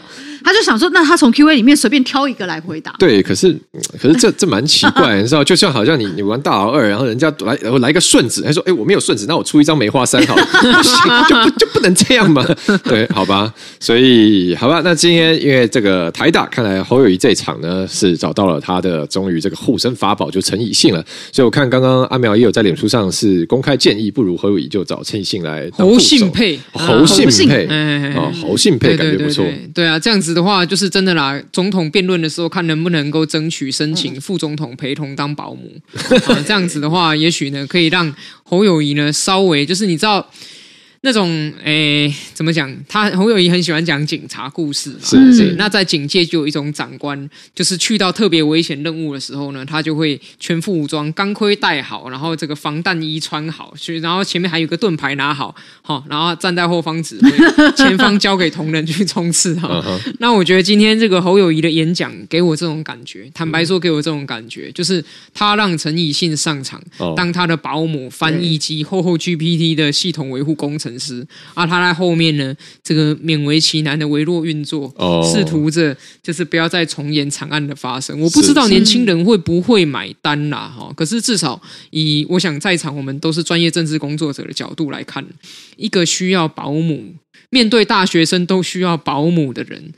[0.50, 2.92] 他就想说，那他从 Q&A 里面随便挑一个来回答。
[2.98, 3.56] 对，可是
[4.02, 10.36] 可是这这蛮奇怪， 你知道，就像好像你你玩大老二，然后人家来然后来个顺子，他说，哎，我没有顺子，那我出一张梅花三好
[10.82, 12.44] 行， 就不就不能这样吗？
[12.84, 21.06] 对，好吧，所以好吧，那今天因为这个台大，看来侯友谊这场呢是找到了他的终于这个护身法宝，就陈以信了。
[21.32, 27.68] 所以我看刚刚阿苗也有在脸书上是公开建议，不如侯友谊就找陈以信来当侯信配，侯信配，
[28.16, 30.39] 哦，侯信配感觉不错，对啊，这样子。
[30.40, 35.70] 的话就是真的啦，总统辩论的时候看能不能够争取申请副总统陪同当保姆，
[36.28, 40.26] 啊，这样子的话，也许呢可以让侯友谊呢稍微就是你知道。
[41.02, 41.30] 那种
[41.64, 42.70] 诶，怎么讲？
[42.88, 45.56] 他侯友谊很喜欢讲警察故事嘛，是是。
[45.58, 59.70] 那在警界就有一种长官，就是去到特别危险任务的时候呢，他就会全副武装，钢盔戴好，然后这个防弹衣穿好，去，然后前面还有个盾牌拿好，好，然后站在后方指挥，前方交给同仁去冲刺哈。
[59.70, 60.14] Uh -huh.
[60.20, 65.02] 那我觉得今天这个侯友谊的演讲给我这种感觉，坦白说给我这种感觉，就是
[65.34, 66.82] 他让陈以信上场
[67.16, 70.89] 当他的保姆、翻译机、厚厚 GPT 的系统维护工程。
[70.98, 78.18] 师啊，他在后面呢，这个勉为其难的微弱运作，哦，试图着就是不要再重演惨案的发生。
[78.20, 80.92] 我不知道年轻人会不会买单啦，哈。
[80.96, 85.26] 可是至少以我想在场我们都是专业政治工作者的角度来看，
[85.76, 87.14] 一个需要保姆、
[87.50, 89.94] 面对大学生都需要保姆的人，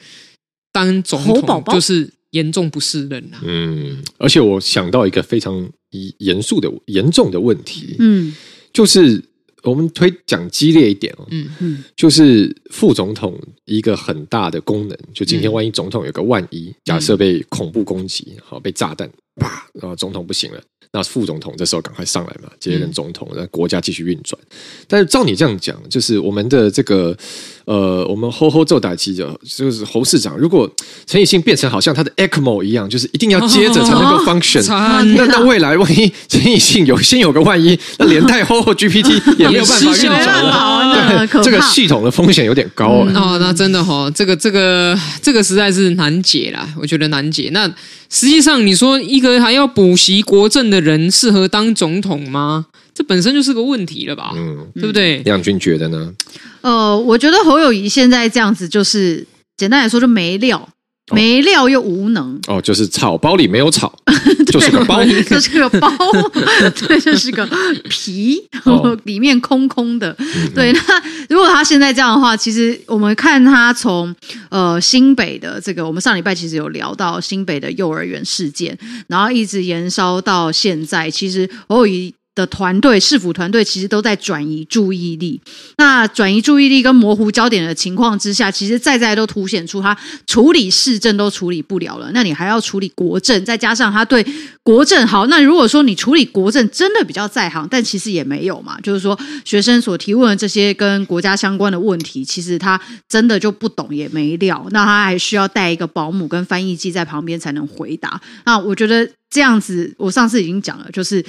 [0.72, 3.40] 当总统就是严重不适任啊。
[3.44, 5.70] 嗯，而且我想到一个非常
[6.18, 8.36] 严肃的、严重的问题，嗯，
[8.74, 9.24] 就是。
[9.64, 20.62] 我们推讲激烈一点哦，嗯嗯，就是副总统一个很大的功能，就今天万一总统有个万一，假设被恐怖攻击，好被炸弹啪，然后总统不行了。
[20.94, 24.38] 那副总统这时候赶快上来嘛，接任总统，让国家继续运转。
[24.90, 27.18] 但是照你这样讲，就是我们的这个
[27.66, 30.70] 呃，我们吼吼做打击的，就是侯市长，如果
[31.06, 41.28] 陈以信变成好像他的 ECMO 一样，就是一定要接着才能够 function，那那未来万一陈以信有先有个万一，那连带吼吼 GPT 也没有办法运转了。
[41.28, 43.12] 对，这个系统的风险有点高啊。
[43.16, 47.50] 哦，那真的哈，这个这个这个实在是难解啦，我觉得难解。
[47.54, 47.68] 那
[48.10, 52.66] 实际上，你说一个还要补习国政的人适合当总统吗？
[53.02, 54.32] 这本身就是个问题了吧？
[54.36, 55.18] 嗯，对不对？
[55.24, 56.14] 亮君觉得呢？
[56.62, 59.26] 呃，我觉得侯友谊现在这样子，就是
[59.58, 60.70] 简单来说就没料。
[61.14, 63.94] 没料又无能哦，就是草包里没有草，
[64.46, 65.90] 就是个包，就是个包，
[66.88, 67.46] 对，就是个
[67.90, 70.16] 皮，哦、 里面空空的。
[70.20, 70.80] 嗯、对，那
[71.28, 74.16] 如果他现在这样的话，其实我们看他从
[74.50, 85.42] 呃新北的这个，我们上礼拜其实有聊到新北的幼儿园事件，然后一直延烧到现在，其实侯友宜的团队市府团队其实都在转移注意力，
[85.78, 92.10] 那转移注意力跟模糊焦点的情况之下，其实在在都凸显出他处理市政都处理不了了。
[92.14, 94.26] 那你还要处理国政，再加上他对
[94.64, 108.22] 国政好，那如果说你处理国政真的比较在行，但其实也没有嘛，就是说学生所提问的这些跟国家相关的问题，其实他真的就不懂也没料，那他还需要带一个保姆跟翻译机在旁边才能回答。
[108.46, 111.24] 那我觉得这样子，我上次已经讲了，就是。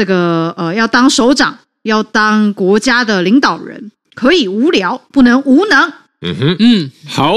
[0.00, 5.92] 这个呃，要当首长，要当国家的领导人，可以无聊，不能无能。
[6.22, 7.34] 嗯哼，嗯，好，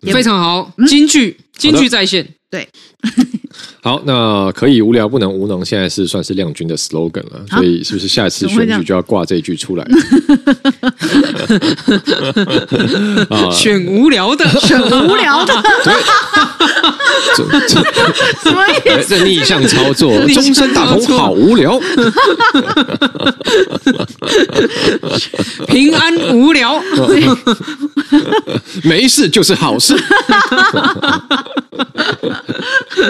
[0.00, 2.34] 非常好，京剧，京剧在线。
[2.50, 2.68] 对，
[3.84, 9.84] 好，那可以无聊，不能无能，现在是算是亮君的 slogan 了，所以是不是下一次选举就要挂这一句出来？
[13.52, 15.52] 选无聊的，选无聊的。
[17.34, 17.42] 这
[18.42, 19.08] 什么意思？
[19.08, 21.80] 这逆向操作， 终身大同好无聊，
[25.66, 26.80] 平安无聊，
[28.84, 29.96] 没事就是好事。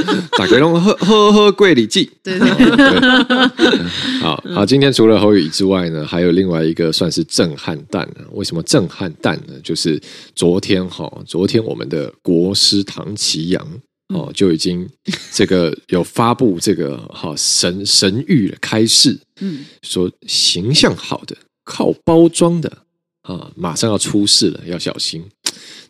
[0.38, 4.20] 打开龙喝喝喝贵礼记，对对 对。
[4.20, 8.24] 好好，今天除了侯宇之外呢，还有另外一个算是震撼弹呢。
[8.32, 9.54] 为什么震撼弹呢？
[9.62, 10.00] 就是
[10.34, 13.66] 昨天哈，昨天我们的国师唐奇阳。
[14.08, 14.86] 哦，就已经
[15.32, 22.70] 这个有发布这个哈神神谕的开示，嗯，说形象好的靠包装的
[23.22, 25.24] 啊，马上要出事了，要小心。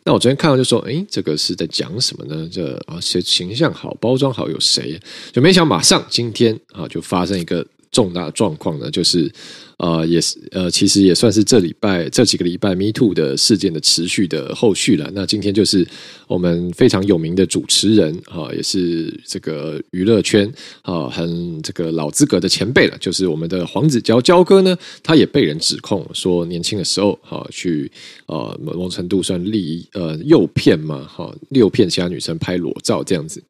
[0.05, 2.49] 那我昨天看到就说，哎，这个是在讲什么呢？
[2.51, 4.99] 这啊，谁形象好、包装好有谁？
[5.31, 9.31] 就没想马上今天啊，就发生一个重大状况呢，就是。
[9.77, 15.11] 呃，也是呃，其实也算是这礼拜这几个礼拜 Me Too 的事件的持续的后续了。
[15.13, 15.85] 那今天就是
[16.27, 20.49] 我们非常有名的主持人啊，也是这个娱乐圈
[20.83, 27.91] 啊很这个老资格的前辈了，就是我们的黄子佼佼哥呢，他也被人指控说年轻的时候啊去
[28.33, 33.43] 呃某种程度算利呃诱骗嘛哈，诱骗其他女生拍裸照这样子。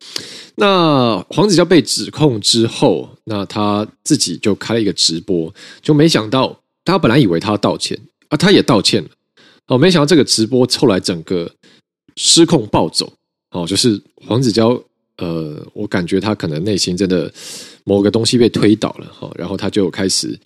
[0.55, 7.97] 那黄子佼被指控之后，那他自己就开了一个直播，就没想到他本来以为他道歉
[8.29, 9.09] 啊，他也道歉了
[9.67, 11.49] 哦，没想到这个直播后来整个
[12.15, 13.11] 失控暴走
[13.51, 14.81] 哦，就是黄子佼
[15.17, 17.31] 呃，我感觉他可能内心真的
[17.83, 20.37] 某个东西被推倒了哈，然后他就开始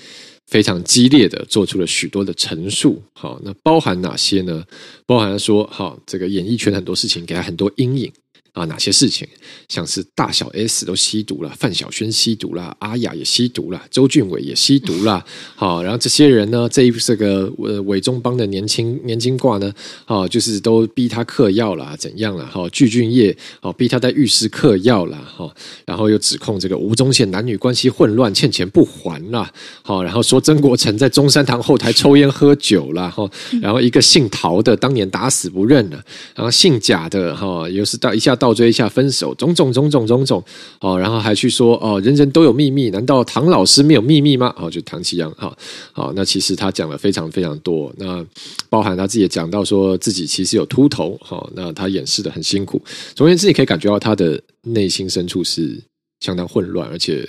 [0.48, 4.64] 非常激烈的做出了许多的陈述，好，那包含哪些呢？
[5.06, 8.12] 包含说好这个演艺圈很多事情给他很多阴影。
[8.58, 9.28] 啊，哪些事情
[9.70, 15.24] 像是大小 S 都吸毒了，范晓萱吸毒了，阿雅也吸毒了，周俊伟也吸毒了。
[15.56, 19.72] 好，然后这些人呢，这一这个呃伪中帮的年轻年轻挂呢，
[20.06, 22.48] 啊，就是都逼他嗑药了，怎样了？
[22.48, 25.54] 哈，具俊业哦，逼他在浴室嗑药了，哈，
[25.86, 29.48] 然后又指控这个吴宗宪男女关系混乱，欠钱不还了，
[29.84, 33.30] 好，然后说曾国城在中山堂后台抽烟喝酒了，哈，
[33.62, 38.47] 然后一个姓陶的当年打死不认了，然后姓贾的哈，又是到一下到。
[38.48, 40.42] 倒追一下分手，种种种种种种，
[40.80, 44.54] 哦，然后还去说哦，人人都有秘密，难道唐老师没有秘密吗？
[44.58, 45.54] 哦，就唐綺阳，哈，
[45.92, 48.26] 好，那其实他讲了非常非常多，那
[48.70, 52.82] 包含他自己也讲到说自己其实有秃头，哈，那他演示的很辛苦，
[53.14, 55.78] 总而言之，你可以感觉到他的内心深处是
[56.22, 57.28] 相当混乱，而且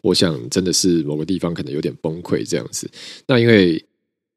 [0.00, 2.90] 我想真的是某个地方可能有点崩溃这样子。
[3.26, 3.84] 那因为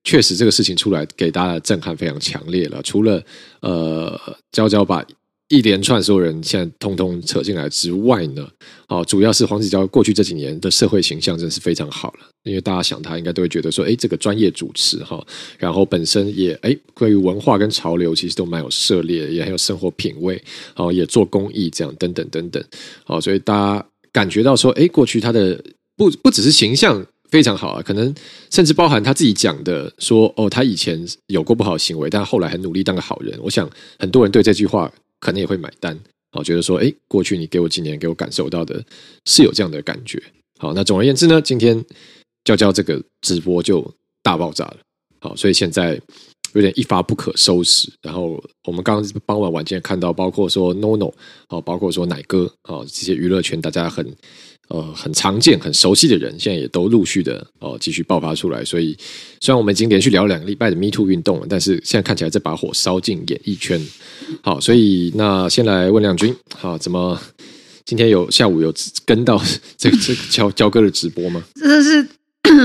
[0.04, 3.24] 确实这个事情出来给大家震撼非常强烈了，除了
[3.62, 4.20] 呃，
[4.52, 5.06] 娇娇把。
[5.49, 8.47] 一连串所有人现在通通扯进来之外呢，
[8.88, 15.25] 哦，主要是黄子佼过去这几年的社会形象真是非常好了，因为大家想他应该都会觉得说，哎，这个专业主持哈，
[15.57, 20.41] 然后本身也哎，关于文化跟潮流其实都蛮有涉猎，也很有生活品味，
[20.75, 22.63] 哦，也做公益这样等等等等，
[23.06, 23.85] 哦，所以大家。
[24.13, 25.62] 感觉到说，哎，过去他的
[25.95, 28.12] 不不只是形象非常好啊，可能
[28.50, 33.37] 甚至包含他自己讲的说，哦，他以前有过不好的行为，但后来很努力当个好人。
[33.43, 33.69] 我想
[34.00, 35.98] 很多人对这句话可能也会买单，
[36.32, 38.84] 好，觉得说，哎，过去你给我几年，给我感受到的
[39.26, 40.22] 是有这样的感觉。
[40.60, 41.84] 好，那总而言之呢，今天
[42.44, 43.94] 娇娇这个直播就
[44.24, 44.78] 大爆炸了。
[45.20, 46.00] 好，所以现在
[46.54, 47.92] 有点一发不可收拾。
[48.02, 51.13] 然后我们刚刚傍晚晚间看到，包括说 NONO，
[51.50, 54.06] 哦，包括说奶哥，哦，这些娱乐圈大家很
[54.68, 58.63] 呃很常见、很熟悉的人，现在也都陆续的哦继续爆发出来。
[58.63, 58.98] 所以
[59.40, 63.80] 虽然我们已经连续聊两个礼拜的 Me Too 运动了，但是现在看起来这把火烧进演艺圈。
[64.42, 67.20] 好，所以那先来问亮君，好，怎么？
[67.86, 68.74] 今天有下午有
[69.06, 69.42] 跟到
[69.78, 71.42] 这个这个娇娇哥的直播吗？
[71.56, 72.06] 真的是。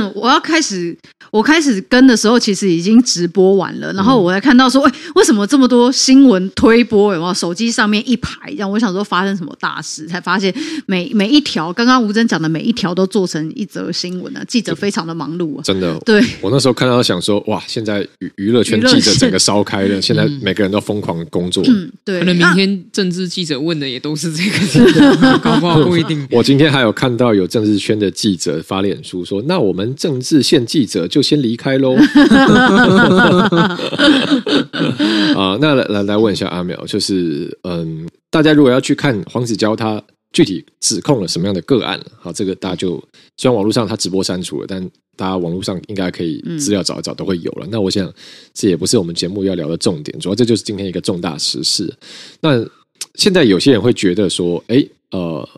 [0.14, 0.96] 我要开始，
[1.30, 3.92] 我开始跟的时候，其实已经直播完了。
[3.92, 7.12] 然后我才看到说，哎，为什么这么多新闻推播？
[7.14, 8.70] 有没有手机上面一排这样？
[8.70, 10.54] 我想说发生什么大事，才发现
[10.86, 14.42] 每每一条，刚刚吴峥讲的每一条都做成一则新闻呢。
[14.46, 15.98] 记者非常的忙碌啊，真的。
[16.00, 21.62] 对，我那时候看到想说，哇，现在娱娱乐圈记者整个烧开了，现在每个人都疯狂工作。
[21.66, 22.18] 嗯， 对。
[22.20, 26.26] 可能明天政治记者问的也都是这个， 搞不好不一定。
[26.30, 31.94] 我今天还有看到有政治圈的记者发脸书说，那我们政治线记者就先离开喽。
[35.36, 40.02] 啊，那来来来问一下阿苗，就是嗯，大家如果要去看黄子佼他
[40.32, 43.02] 具体指控了什么样的个案，好，这个大家就
[43.36, 44.82] 虽然网络上他直播删除了，但
[45.16, 47.66] 大家网络上应该可以资料找一找都会有了。
[47.70, 48.12] 那我想
[48.52, 51.92] 这也不是我们节目要聊的重点，主要这就是今天一个重大时事。
[52.40, 52.64] 那
[53.14, 55.48] 现在有些人会觉得说，哎，呃。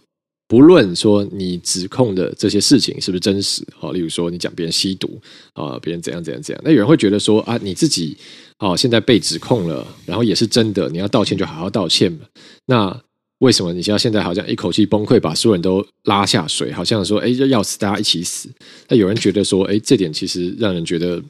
[0.47, 5.21] 不论说你指控的这些事情是不是真实，好，例如说你讲别人吸毒
[5.55, 8.15] 啊，别人怎样怎样怎样，那有人会觉得说啊，你自己
[8.59, 12.19] 哦现在被指控了，然后也是真的，你要道歉就好好道歉嘛。
[12.67, 13.01] 那
[13.39, 18.51] 为什么你现在现在好像一口气崩溃，把所有人都拉下水，好像说哎要死大家一起死？
[18.89, 21.23] 那有人觉得说哎这点其实让人觉得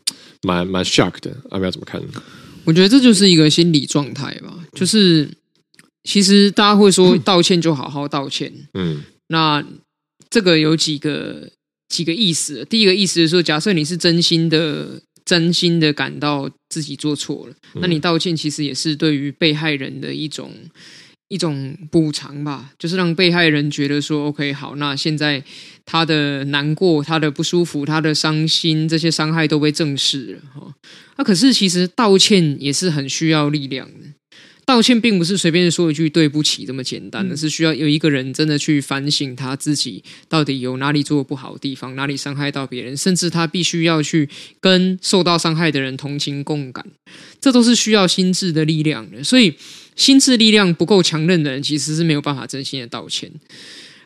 [0.42, 2.02] 蛮蛮 shock 的，阿苗怎么看？
[2.64, 5.28] 我觉得这就是一个心理状态吧，就是。
[6.04, 9.64] 其实大家会说 道歉就好好道歉，嗯，那
[10.30, 11.50] 这个有几个
[11.88, 12.64] 几个意思。
[12.66, 20.52] 第一个意思是说，假设你是真心的、真心的感到自己做错了，那你道歉其实也是对于被害人的一种
[21.28, 25.42] 一种补偿吧，就是让被害人觉得说，OK，好，那现在
[25.86, 30.74] 他的难过、他的不舒服、他的伤心，这些伤害都被正视了哈。
[31.16, 34.06] 那可是其实道歉也是很需要力量的。
[34.66, 44.28] 道歉并不是随便说一句对不起这么简单的，是需要有一个人真的去反省他自己到底有哪里做的不好的地方，哪里伤害到别人，甚至他必须要去
[44.60, 46.84] 跟受到伤害的人同情共感，
[47.40, 49.22] 这都是需要心智的力量的。
[49.22, 49.54] 所以，
[49.96, 53.30] 心智力量不够强韧的人，其实是没有办法真心的道歉。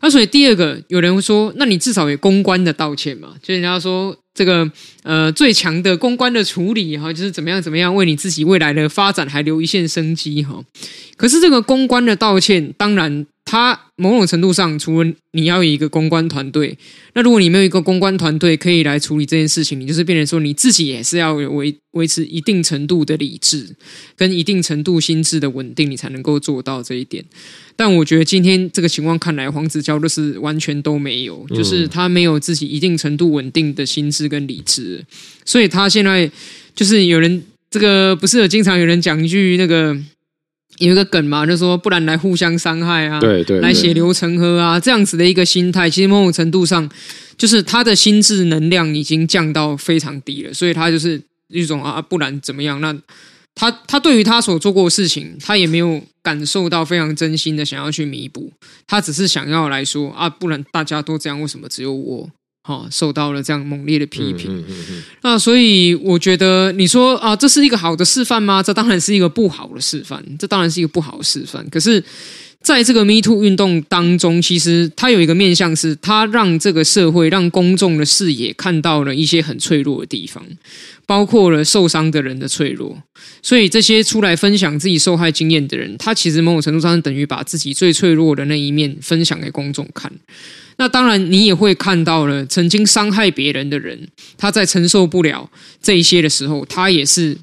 [0.00, 3.34] 那所以第二个，有人会说，那你至少也公关的道歉嘛？
[3.42, 4.70] 就人家说这个
[5.02, 10.62] 呃最强的公关的处理哈，就是怎么样怎么样为你自己未来的发展还留一线生机哈。
[11.16, 13.26] 可是这个公关的道歉，当然。
[13.50, 16.76] 他某种程度上，除了你要有一个公关团队，
[17.14, 23.74] 那如果你没有一个公关团队可以来处理这件事情，你就是变成说你自己也是要维维持一定程度的理智，
[24.14, 27.24] 跟一定程度心智的稳定，你才能够做到这一点。
[27.74, 35.02] 但我觉得今天这个情况看来，黄子佼就是完全都没有，就是他没有自己一定程度稳定的心智跟理智，
[35.46, 36.30] 所以他现在
[36.74, 39.96] 就是有人这个不是有经常有人讲一句那个。
[40.78, 46.88] 有一个梗嘛，就说不然来互相伤害啊，对对，对，来血流成河啊，这样子的一个心态，其实某种程度上，
[47.36, 52.80] 就是他的心智能量已经降到非常低了，所以他就是一种啊，不然怎么样？
[52.80, 52.96] 那
[53.54, 58.52] 他他对于他所做过的事情，他也没有感受到非常真心的想要去弥补，
[58.86, 62.30] 他只是想要来说啊，不然大家都这样，为什么只有我？
[62.68, 68.62] 哦，受到了这样猛烈的批评，嗯嗯嗯嗯、那所以我觉得你说啊，这是一个好的示范吗？
[68.62, 71.66] 这当然是一个不好的示范，这当然是一个不好的示范。
[71.70, 72.04] 可是，
[72.60, 80.44] 在这个 Me Too 运动当中，其实它有一个面向是，它让这个社会、让公众的视野看到了一些很脆弱的地方，
[81.06, 83.02] 包括了受伤的人的脆弱。
[83.42, 90.12] 所以，这些出来分享自己受害经验的人，他其实某种程度上等于把自己最脆弱的那一面分享给公众看。
[90.78, 95.50] 那当然，你也会看到了曾经伤害别人的人，他在承受不了
[95.82, 97.36] 这一些的时候，他也是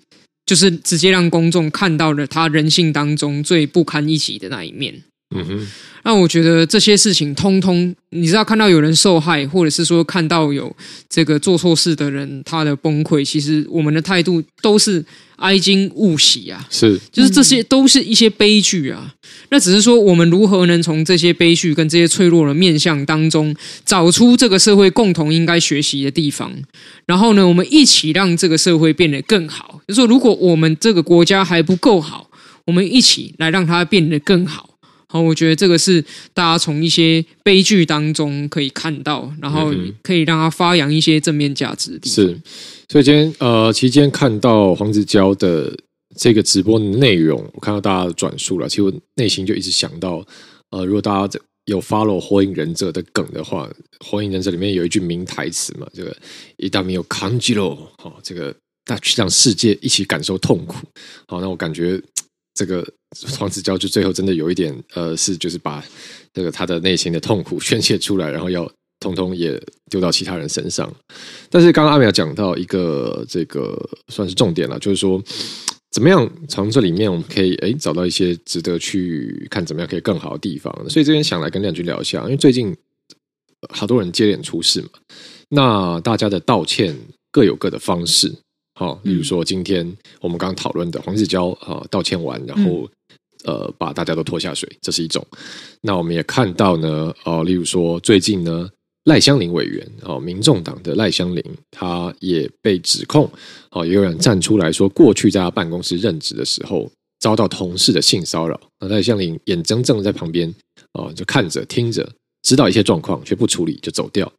[0.45, 5.03] 就是直接让公众看到了他人性当中最不堪一击的那一面。
[5.31, 5.67] 嗯哼，
[6.03, 10.73] 那我觉得这些事情通通，你知道看到有人受害，或者是说看到有
[11.09, 15.03] 这个做错事的人他的崩溃，其实我们的态度都是
[15.37, 19.15] 哀今勿喜啊，是，就是这些都是一些悲剧啊。
[19.49, 23.53] 那只是说我们如何能从这些悲剧跟这些脆弱的面相当中，
[23.83, 26.53] 找出这个社会共同应该学习的地方，
[27.07, 29.81] 然后呢，我们一起让这个社会变得更好。
[29.87, 32.29] 就是说，如果我们这个国家还不够好，
[32.65, 34.69] 我们一起来让它变得更好。
[35.15, 36.03] 好，我觉得这个是
[36.33, 42.15] 大家从一些悲剧当中可以看到，然后可以让它发扬一些正面价值的地方。
[42.15, 42.41] 是，
[42.89, 45.73] 所以今天呃，期间看到黄子佼的
[46.17, 50.21] 这个直播的内容，我看到大家的转述了，其实我内心就一直想到，
[50.71, 53.69] 呃，如果大家有 follow《火影忍者》的梗的话，
[54.05, 56.13] 《火影忍者》里面有一句名台词嘛，这个
[56.57, 58.53] 一旦没有康吉罗，好，这个
[58.83, 60.85] 大去让世界一起感受痛苦。
[61.29, 62.01] 好，那我感觉。
[62.57, 62.87] 这个
[63.37, 65.83] 黄子佼就最后真的有一点，呃，是就是把
[66.33, 70.93] 这个他的内心的痛苦宣泄出来，然后要通通也丢到其他人身上。
[71.49, 73.77] 但是刚刚阿苗讲到一个这个
[74.09, 75.21] 算是重点了，就是说
[75.91, 80.73] 怎么样从这里面我们可以诶找到一些值得去看怎么样可以更好的地方。
[80.89, 82.75] 所以这边想来跟亮君聊一下，因为最近
[83.69, 84.89] 好多人接连出事嘛，
[85.49, 86.95] 那大家的道歉
[87.31, 88.33] 各有各的方式。
[88.77, 92.87] 好，例如说今天我们刚刚讨论的黄子佼啊道歉完，然后
[93.45, 95.25] 呃把大家都拖下水，这是一种。
[95.81, 98.69] 那我们也看到呢，哦，例如说最近呢
[99.05, 103.31] 赖香林委员哦，民众党的赖香林，他也被指控
[103.71, 110.53] 哦，也有人站出来说，过去在他办公室任职的时候遭到同事的性骚扰，那赖香林眼睁睁在旁边
[110.93, 112.05] 哦就看着听着，
[112.41, 114.29] 知道一些状况却不处理就走掉。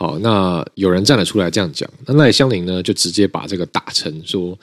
[0.00, 4.58] 好，那有人站了出来这样讲，那赖香林呢就直接把这个打成说，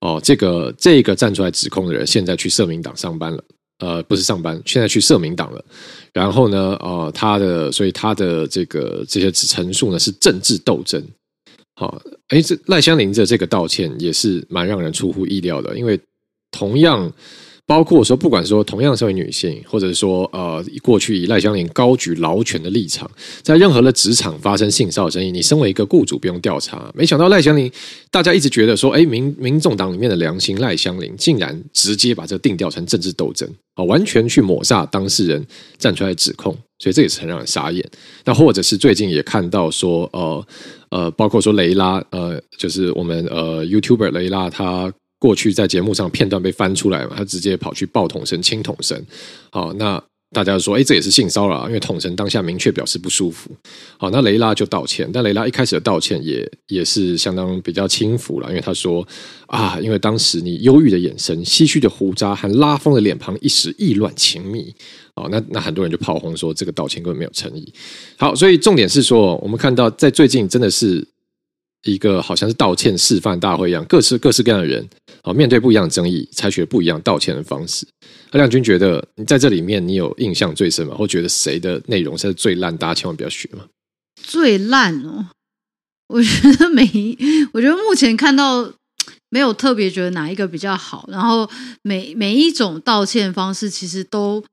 [0.00, 3.44] 哦，这个这个站出来指控的人现在去社民党上班了，
[3.78, 5.64] 呃，不是上班，现在去社民党了。
[6.12, 11.00] 然后呢，呃，他的所以他的这个这些陈述呢是政治斗争。
[11.76, 15.96] 好，哎，这赖香林的这个道歉也是蛮让人出乎意料的，因为
[16.50, 17.12] 同样。
[17.64, 23.08] 包括说，不管说同样身为女性，或者说呃，过去以赖香伶高举劳权的立场，
[23.40, 26.92] 在任何的职场发生性骚扰争议，你身为一个雇主不用调查。
[26.94, 27.70] 没想到赖香伶，
[28.10, 35.42] 大家一直觉得说，哎，民民众党里面的良心赖香伶，竟然直接把这定调成政治斗争啊，完全去抹杀当事人
[35.78, 37.88] 站出来指控，所以这也是很让人傻眼。
[38.24, 40.46] 那或者是最近也看到说，呃
[40.90, 44.92] 呃，包括说雷拉，呃，就是我们呃 YouTuber 雷拉他。
[45.22, 49.06] 过去在节目上片段被翻出来嘛，他直接跑去抱统神、亲统神。
[49.52, 50.02] 好，那
[50.32, 53.48] 大家说，哎，这也是性骚扰，因为统神当下明确表示不舒服。
[53.98, 59.06] 好，那雷拉就道歉，但雷拉一开始的道歉也也是相当比较轻浮了，因为他说
[59.46, 64.74] 啊，因为当时你忧郁的眼神、唏嘘的胡渣和拉风的脸庞一时意乱情迷。
[65.14, 67.72] 好，那那很多人就炮轰说这个道歉根本没有诚意。
[68.16, 71.06] 好，所以重点是说，我们看到在最近真的是。
[71.84, 74.88] 一个好像是道歉示范大会一样，各式各式各样的人，
[75.24, 77.86] 好，面对不一样的争议，采取不一样道歉的方式。
[78.32, 80.96] 那亮君觉得，你在这里面你有印象最深吗？
[80.96, 83.66] 或觉得谁的内容是最烂，大家千万不要学吗？
[84.20, 85.28] 最烂哦，
[86.08, 86.84] 我觉得每，
[87.52, 88.72] 我觉得目前看到
[89.30, 91.08] 没有特别觉得哪一个比较好。
[91.08, 91.48] 然后
[91.82, 94.44] 每每一种道歉方式，其实都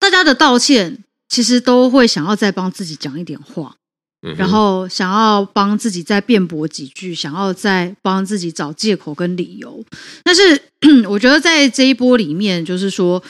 [0.00, 3.76] 大家的道歉，其实都会想要再帮自己讲一点话。
[4.20, 9.84] 然后想要帮自己再辩驳几句，想要再帮自己找借口跟理由。
[10.24, 10.60] 但是
[11.08, 13.22] 我觉得在这一波里面，就是说，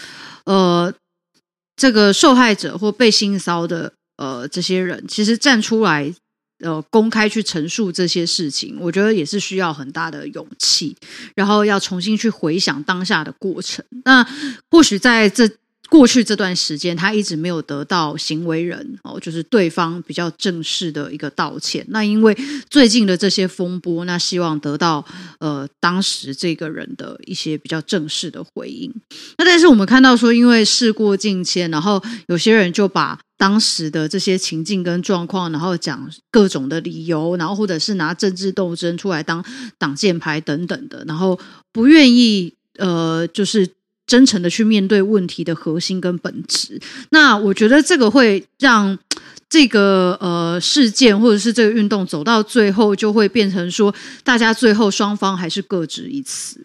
[0.44, 0.92] 呃，
[1.76, 6.10] 这个受害者或被性骚的呃这些人，其实站出来
[6.60, 10.96] 呃公开去陈述这些事情，我觉得也是需要很大的勇气，
[11.34, 13.84] 然后要重新去回想当下的过程。
[14.04, 14.26] 那
[14.70, 15.46] 或许在这。
[15.90, 21.84] 过去这段时间，他一直没有得到行为人哦，就是对方比较正式的一个道歉。
[21.88, 22.36] 那因为
[22.68, 25.04] 最近的这些风波，那希望得到
[25.40, 28.94] 呃当时这个人的一些比较正式的回应。
[29.38, 39.42] 那但是我们看到说，因为事过境迁，然后有些人就把当时的这些情境跟状况，然后讲各种的理由，然后或者是拿政治斗争出来当
[39.78, 41.40] 挡箭牌等等的，然后
[41.72, 43.77] 不愿意呃就是。
[44.08, 46.80] 真诚的去面对问题的核心跟本质，
[47.10, 48.98] 那我觉得这个会让
[49.50, 53.94] 这个呃事件或者是这个运动走到最后，就会变成说，
[54.24, 56.58] 大家最后双方还是各执一词，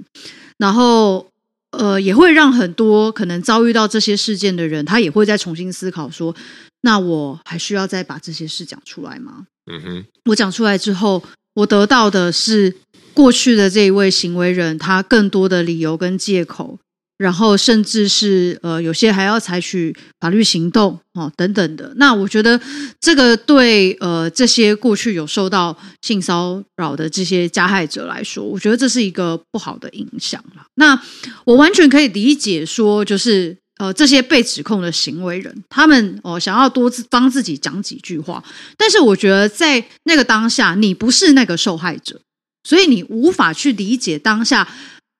[0.58, 1.30] 然后
[1.72, 6.34] 呃也会让很多可能遭遇到这些事件的人，他也会再重新思考说，
[6.82, 9.48] 那我还需要再把这些事讲出来吗？
[9.70, 11.22] 嗯哼，我讲出来之后，
[11.56, 12.76] 我得到的是
[13.14, 16.80] 过去的这一位行为人他更多的理由跟借口。
[17.24, 21.94] 然后甚至是呃有些还要采取法律行动哦等等的。
[21.96, 22.60] 那我觉得
[23.00, 30.44] 这个对呃这些过去有受到性骚扰的这些加害者来说，我觉得这是一个不好的影响。
[30.76, 31.02] 那
[31.46, 33.58] 我完全可以理解说，就是。
[33.78, 38.42] 呃，这些被指控的行为人，他们哦想要多帮自己讲几句话，
[38.78, 42.22] 但是我觉得在那个当下，你不是那个受害者，
[42.64, 44.70] 所以你无法去理解当下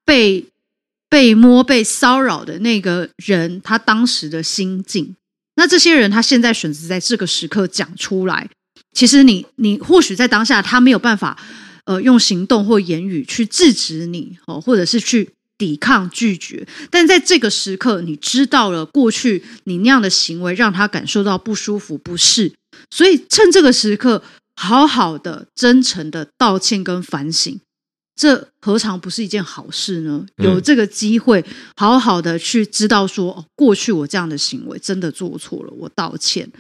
[0.06, 0.46] 被
[1.14, 5.16] 被摸、被骚扰的那个人他当时的心境。
[5.58, 8.50] 那这些人他现在选择在这个时刻讲出来，
[8.94, 11.38] 其实你你或许在当下他没有办法
[11.86, 15.30] 呃用行动或言语去制止你哦，或者是去。
[15.56, 22.52] 抵抗、拒绝，但在这个时刻，你知道了过去你那样的行为让他感受到不舒服、不适，
[22.90, 24.24] 所以趁这个时刻，
[24.56, 27.62] 好好的、真诚的道歉跟反省，
[28.16, 30.26] 这何尝不是一件好事呢？
[30.38, 31.44] 有这个机会，
[31.76, 36.52] 好好的去知道说，哦，过去我这样的行为真的做错了，我道歉，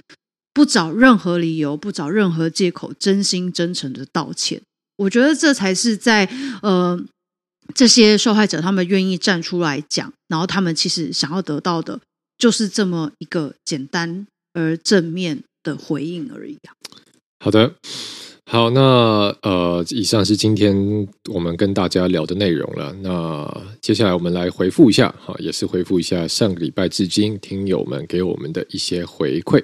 [0.54, 4.62] 不找任何理由，不找任何借口，真心真诚的道歉，
[4.98, 6.30] 我觉得这才是在
[6.62, 7.04] 呃。
[7.74, 11.98] 这些受害者，他们愿意站出来讲，然后他们其实想要得到的，
[12.38, 16.76] 就是这么一个简单而正面的回应而已啊。
[17.40, 17.74] 好的，
[18.54, 22.96] 好，那呃，以上是今天我们跟大家聊的内容了。
[23.02, 23.52] 那
[23.82, 29.60] 接下来我们来回复一下，哈，也是回复一下上个礼拜至今听友们给我们的一些回馈。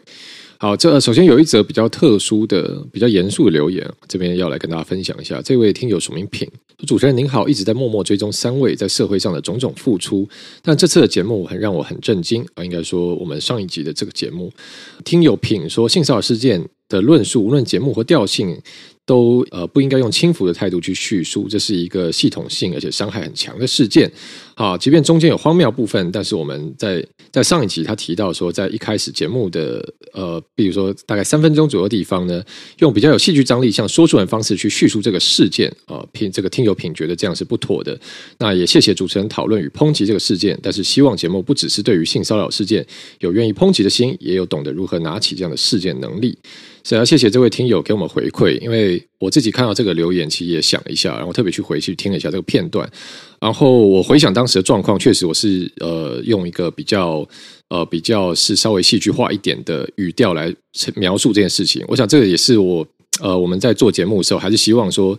[0.58, 5.40] 好，这首先有一则比较特殊的、比较严肃的留言，这边要来跟大家分享一下。
[5.40, 6.50] 这位听友署名品，
[6.88, 10.28] 主持人您好，一直在默默追踪三位在社会上的种种付出，
[10.64, 12.66] 但这次的节目很让我很震惊啊！
[12.66, 14.52] 应该说，我们上一集的这个节目，
[15.06, 18.60] 听友品说性骚扰事件的论述，无论节目和调性。
[19.06, 24.08] 都呃不应该用轻浮的态度去叙述，这是一个系统性而且伤害很强的事件。
[24.54, 29.84] 好，即便中间有荒谬部分，但是我们在在上一集他提到说，在一开始节目的
[30.14, 32.44] 呃，比如说大概三分钟左右地方呢，
[32.82, 38.00] 用比较有戏剧张力、像说书人方式去叙述这个事件啊，品、呃、这个听友品觉得这样是不妥的。
[38.38, 42.86] 那也谢谢主持人讨论与抨击这个事件，但是希望节目不只是对于性骚扰事件
[43.22, 46.38] 有愿意抨击的心，也有懂得如何拿起这样的事件能力。
[46.84, 52.90] 想要谢谢这位听友给我们回馈，因为我自己看到这个留言，其实也想了一下，然后特别去回去听了一下这个片段，
[53.40, 57.28] 然后我回想当时的状况，确实我是呃用一个比较
[57.70, 60.54] 呃比较是稍微戏剧化一点的语调来
[60.96, 61.84] 描述这件事情。
[61.88, 62.88] 我想这个也是我
[63.22, 65.18] 呃我们在做节目的时候，还是希望说。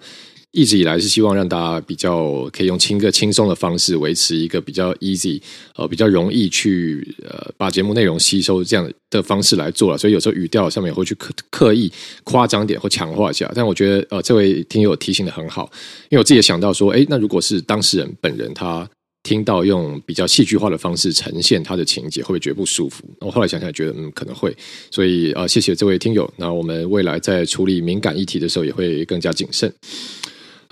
[0.53, 5.41] 一直以来是希望让大家比较可以用轻个轻松的方式维持一个比较 easy
[5.77, 11.91] 呃比较容易去呃把节目内容吸收这样的方式来做了，所以有时候语调上面也会去刻刻意
[12.25, 13.51] 夸张点或强化一下。
[13.55, 15.71] 但我觉得呃这位听友提醒得很好，
[16.09, 18.89] 因为我自己也想到说，诶，那如果是当事人本人他
[19.23, 23.05] 听到用比较戏剧化的方式呈现他的情节，会不会觉得不舒服？
[23.21, 24.53] 我后来想想觉得嗯可能会，
[24.91, 26.29] 所以呃谢谢这位听友。
[26.37, 29.73] 那我们未来在处理敏感议题的时候也会更加谨慎。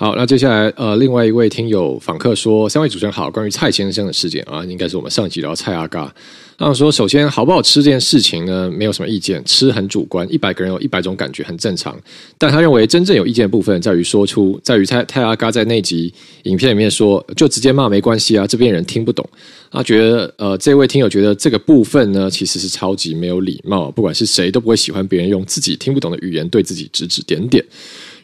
[0.01, 6.15] 好，那接下来呃，另外一位听友访客说：“三位主持人好，关于蔡先生的事件啊，应该是我们上一集聊蔡阿嘎。
[6.59, 12.01] 那说，首先好不好吃这件事情呢，没有什么意见，吃很主观，一百个人有一百种感觉，很正常。
[12.39, 19.29] 但他认为真正有意见的部分在于说出，在于蔡蔡阿嘎在那集影片里面说，就直接骂没关系啊，这边人听不懂。
[19.69, 27.65] 他觉得呃，这位听友觉得这个部分呢，其实是超级没有礼貌，不管是谁都不会喜欢别人用自己听不懂的语言对自己指指点点。”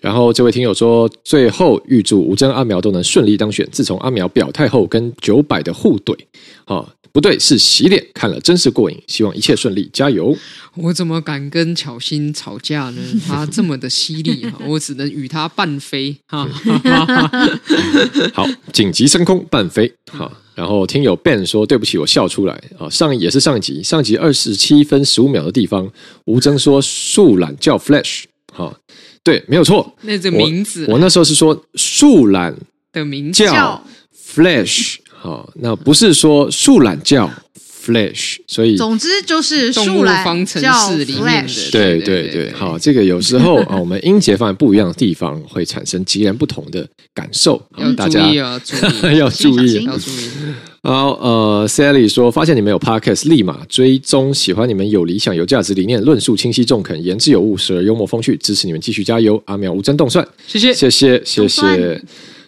[0.04, 3.66] 然后这位听友说，最后预祝吴征阿苗都能顺利当选。
[3.72, 6.14] 自从阿苗表态后，跟九百的互怼，
[6.66, 9.02] 啊，不对，是洗脸，看了真是过瘾。
[9.06, 10.36] 希望一切顺利，加油！
[10.76, 13.00] 我怎么敢跟巧心吵架呢？
[13.26, 16.14] 他这么的犀利，我只能与他半飞。
[16.26, 16.46] 哈，
[18.34, 19.90] 好，紧急升空半飞。
[20.10, 22.52] 好，然后听友 Ben 说，对不起，我笑出来。
[22.78, 25.90] 啊，上也是上一集，上一集二十七分十五秒的地方，
[26.26, 28.24] 吴征说树懒叫 Flash。
[28.52, 28.76] 好。
[29.24, 29.92] 对，没有错。
[30.02, 32.54] 那这名字我，我那时候是说树懒
[32.92, 33.82] 的名字叫
[34.34, 37.30] Flash，好，那不是说树懒叫
[37.84, 41.70] Flash，所以总之就是树懒方程式里面的。
[41.72, 47.60] 对对对，好，这个有时候 啊，我们音节放在不一样的地方，会产生截然不同的感受。
[47.78, 50.28] 要大家 要注意，要注意，要注意。
[50.86, 59.42] 好，呃，Sally 说，发现你们有 Podcast，立马追踪，喜欢你们有理想、有价值理念，论述清晰、中肯、言之有物，时而幽默风趣，支持你们继续加油。
[59.46, 62.02] 阿苗无争动算，谢谢，谢谢，谢谢。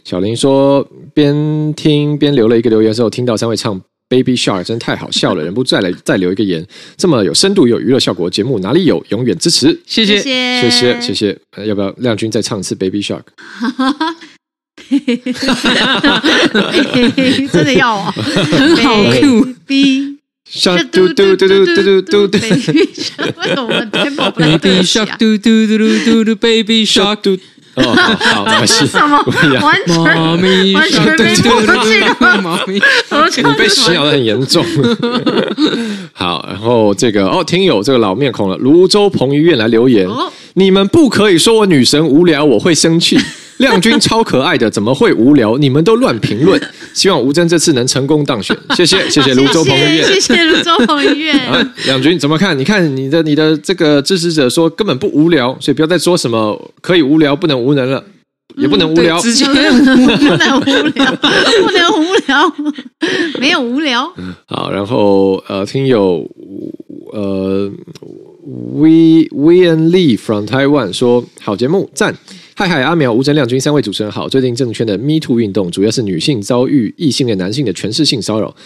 [0.05, 3.81] 小林说，边听边留了一个留言之后，听到三位唱
[4.11, 6.63] Baby Shark，真太好笑了，忍不住再来再留一个言。
[6.99, 9.03] 这么有深度、有娱乐效果的节目哪里有？
[9.09, 11.39] 永远支持，谢谢，谢谢，谢谢。
[11.65, 13.23] 要不要亮君再唱一次 Baby Shark？
[17.53, 19.03] 真的要啊，很好
[19.67, 20.17] B。
[20.49, 27.37] Shark 嘟嘟嘟嘟嘟嘟嘟，Baby Shark，为什么我们 tempo 不来？Baby Shark 嘟嘟嘟嘟嘟嘟，Baby Shark 嘟。
[27.75, 29.23] 哦，好，好，这是什么？
[29.61, 29.97] 完全
[30.73, 32.81] 完全没默契的妈咪，
[33.45, 34.65] 你被洗脑的很严重。
[36.13, 40.09] 好，然后这个哦，听友这个老面孔了，泸州彭于晏来留言，
[40.55, 43.19] 你们不可以说我女神无聊，我会生气。
[43.59, 45.57] 亮君超可爱的，怎么会无聊？
[45.59, 46.61] 你们都乱评论。
[46.93, 51.39] 希望吴峥这次能成功当选，谢谢谢谢泸州彭于晏，谢谢泸州彭于晏。
[51.49, 52.59] 啊，亮君怎么看？
[52.59, 58.03] 你看你的你的这个支持者说根本不无聊，所以不要再说什么可以无聊不能无能了，
[58.57, 62.53] 也不能无聊，直接 不能无聊，不能无聊，
[63.41, 64.11] 没有无聊。
[64.47, 66.27] 好，然后呃，听友
[67.13, 67.71] 呃
[68.47, 72.17] ，We We and Lee from Taiwan 说好节目赞。
[72.59, 74.27] 嗨嗨，阿苗、吴真、亮君三位主持人好。
[74.27, 78.57] 最近政圈的 Me Too 运动，主要是女性遭遇异性恋男性的权势性骚扰。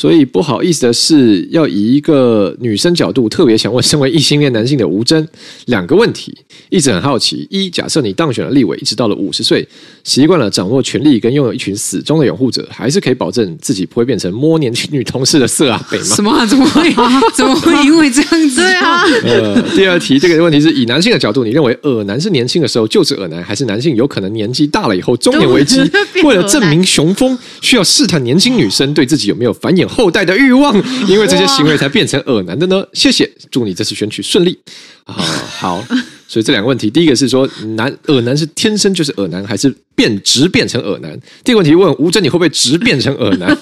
[0.00, 5.28] 所以不好意思的是，要以一个女生角度，特别想问身为异性恋男性的吴峥
[5.66, 6.34] 两个问题，
[6.70, 9.68] 一直很好奇：一，假设你当选了立委，一直到了五十岁，
[10.02, 16.04] 习惯了掌握权力跟拥有一群死忠的拥护者，还是可以保证自己不会变成摸年轻女同事的色啊北吗？
[16.16, 16.46] 什么、啊？
[16.46, 16.90] 怎么会？
[17.34, 18.62] 怎么会因为这样子？
[18.62, 19.04] 对啊。
[19.24, 25.78] 呃，第二题，这个问题是以男性的角度，你认为恶男是年轻的时候就是恶男，还是男性有可能年纪大了以后中年危机，
[26.24, 30.74] 为了证明 雄风，需要试探年轻女生对自己有没有繁衍后代的欲望？
[31.08, 32.84] 因为这些行为才变成恶男的呢？
[32.92, 34.58] 谢谢，祝你这次选举顺利。
[35.04, 35.84] 啊，好，
[36.28, 41.18] 所以这两个问题，第一个是说男恶男是天生就是恶男，还是变直变成恶男？
[41.44, 43.50] 第二个问题问吴峥，你会不会直变成恶男？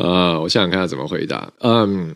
[0.00, 1.50] 啊，我想想看他怎么回答。
[1.60, 2.14] 嗯，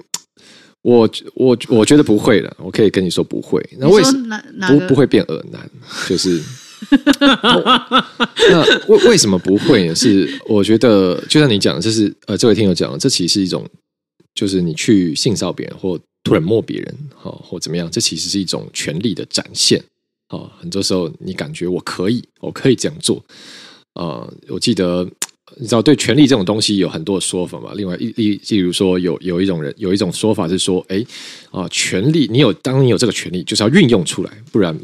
[0.83, 3.63] 我我我觉得不会了，我可以跟你说不会。
[3.79, 5.61] 那为什么不不会变恶男？
[6.09, 6.41] 就是。
[8.51, 9.95] 那为为什么不会呢？
[9.95, 13.69] 是我觉得，就像你讲的，这是呃，这位听友讲的，这其实是一种，
[14.35, 19.83] 就是你去性骚别人或突然摸别人，哈，或怎么样，这其实是一种权力的展现。
[20.29, 23.23] 啊，很多时候你感觉我可以，我可以这样做。
[23.95, 25.05] 啊，我记得
[25.57, 27.73] 你知道，对权力这种东西有很多说法嘛。
[27.75, 31.05] 另外一例，例如说，有有一种人有一种说法是说，哎，
[31.51, 34.79] 啊，权力你有，当你有这个权力，就是要运用出来，不然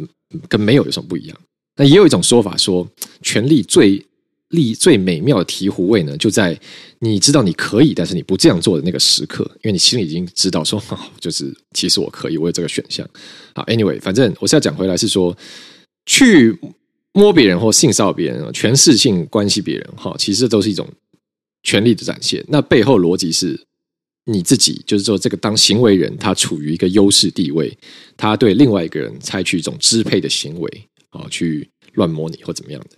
[0.48, 1.38] 跟没有有什么不一样。
[1.76, 2.86] 那也有一种说法说，
[3.22, 4.04] 权力最
[4.50, 6.58] 力最美妙的醍醐味呢，就在
[7.00, 10.82] 你知道你可以，但是你不这样做的那个时刻，因为你心里已经知道说，
[11.20, 13.06] 就是其实我可以，我有这个选项。
[13.54, 15.36] 好，anyway，反正我是要讲回来是说，
[16.06, 16.56] 去
[17.12, 20.88] 摸别人或性骚扰别人，权势性关系别人，哈，其实都是一种
[21.64, 22.44] 权力的展现。
[22.48, 23.60] 那背后逻辑是，
[24.26, 27.76] 你自己就是说，这个当行为人，他处于一个优势地位，
[28.16, 30.88] 他对另外一个人采取一种支配的行为。
[31.16, 32.96] 啊，去乱摸你或怎么样的？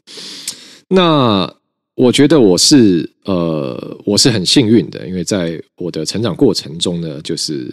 [0.88, 1.54] 那
[1.94, 7.72] 我觉得我是呃，我是很幸运的，因为在我的成长过程中呢，就是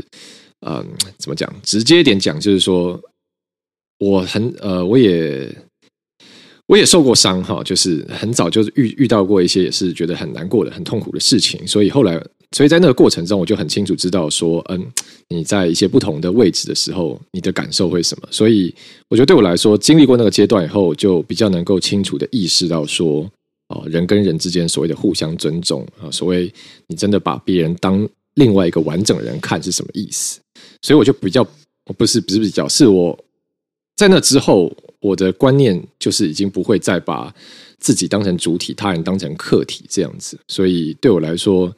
[0.62, 0.86] 嗯、
[1.18, 1.54] 怎么讲？
[1.64, 3.00] 直接点讲，就是说
[4.00, 5.54] 我很呃，我也
[6.68, 12.24] 我也受过伤哈，就是很早就遇遇到过一些也是觉得很难过的、很痛苦的事情，所以后来。
[12.56, 14.82] 所以在那个过程中，我就很清楚知道说，嗯，
[15.28, 18.26] 你在一些不同的位置的时候，你的感受会什么。
[18.32, 18.74] 所以
[19.10, 23.30] 我觉得对我来说，经历过那个阶段以后，就比较能够清楚的意识到说，
[23.68, 26.50] 哦，人跟人之间所谓的互相尊重啊，所谓
[26.88, 30.40] 你真的把别人当另外一个完整的人看是什么意思。
[30.82, 31.46] 所以我就比较，
[31.98, 33.20] 不是不是比较，是我
[33.98, 37.36] 在那之后，我的观念就是已经不会再把
[37.80, 40.40] 自己当成主体，他人当成客体这样子。
[40.48, 41.70] 所以对我来说。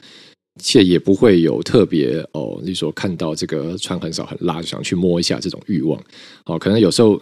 [0.59, 6.01] 且也不会有特别哦，你说看到这个穿很少很辣，就想去摸一下这种欲望。
[6.45, 7.21] 哦，可能有时候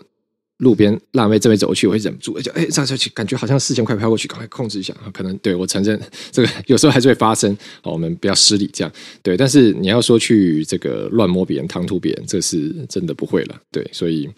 [0.57, 4.95] 路边辣妹这边走过去，我会忍不住，就哎，这样下去感觉好像视线快飘过去，赶快控制一下。
[5.13, 5.99] 可能对我承认
[6.31, 7.51] 这个有时候还是会发生。
[7.83, 8.91] 哦，我们不要失礼这样。
[9.21, 13.55] 对，但是你要说去这个乱摸别人、唐突别人，这是真的不会了。
[13.71, 14.29] 对，所以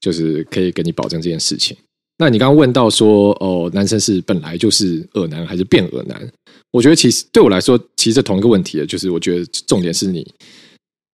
[0.00, 1.76] 就是可以跟你保证这件事情。
[2.18, 6.26] 那你刚刚问到说，哦，男生是本来就是恶男还是变恶男？
[6.70, 10.26] 我觉得其实对我来说，其实同一个问题，就是我觉得重点是你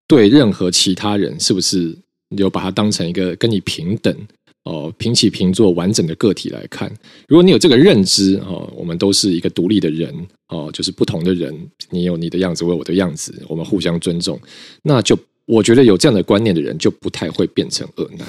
[0.08, 1.95] 对任何其他人是不是
[2.38, 4.16] 有把他当成一个跟你平等
[4.64, 6.91] 哦，平起平坐完整的个体来看。
[7.28, 10.14] 如果你有这个认知哦，我们都是一个独立的人
[10.50, 11.56] 哦，就是不同的人，
[11.89, 14.39] 你有你的样子，我有我的样子，我们互相尊重，
[14.84, 18.28] 那就我觉得有这样的观念的人，就不太会变成恶男。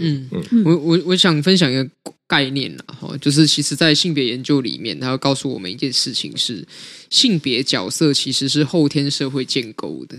[0.00, 1.88] 嗯嗯，我我我想分享一个
[2.26, 6.66] 概念啦，哈，就是其实，在性别研究里面，它要告诉我们一件事情是，
[7.10, 10.18] 性别角色其实是后天社会建构的。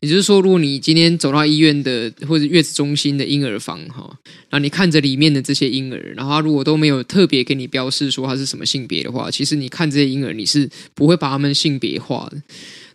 [0.00, 4.04] 也就是说，如果你今天走到医院的或者月子中心的婴儿房哈，
[4.50, 12.42] 然后你看着里面的这些婴儿，然后他如果都没有特别给你标示说他是什么性别的话，其实你看这些婴儿，你是不会把他们性别化的。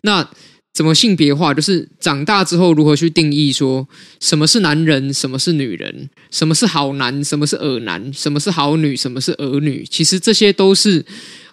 [0.02, 0.30] 那
[0.74, 1.54] 怎么性别化？
[1.54, 3.88] 就是长大之后如何去定义说
[4.20, 9.86] 什么是男人，什么是女人，什么是好男，什么是恶男，什么是好女，什么是儿女？
[9.90, 11.06] 其实这些都是。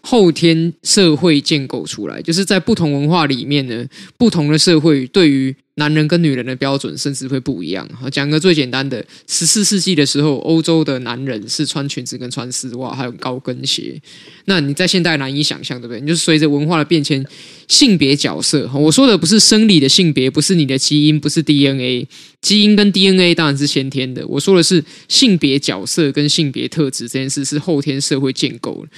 [0.09, 3.85] 后天社会建构出来，就是在不同文化里面呢，
[4.17, 7.89] 不同的社会对于男人跟女人的标准甚至会不一样。
[8.11, 14.01] 讲个最简单的，十四世纪的时候，欧洲的男人是穿裙子跟穿丝袜，还有高跟鞋。
[14.47, 16.01] 那你在现代难以想象，对不对？
[16.01, 17.25] 你就随着文化的变迁，
[17.69, 22.09] 性别角色，我说的不是生理的性别，不是你的基因，不是 DNA，
[22.41, 24.27] 基因跟 DNA 当然是先天的。
[24.27, 28.89] 我说的是性别角色跟性别特质这件事是后天社会建构的，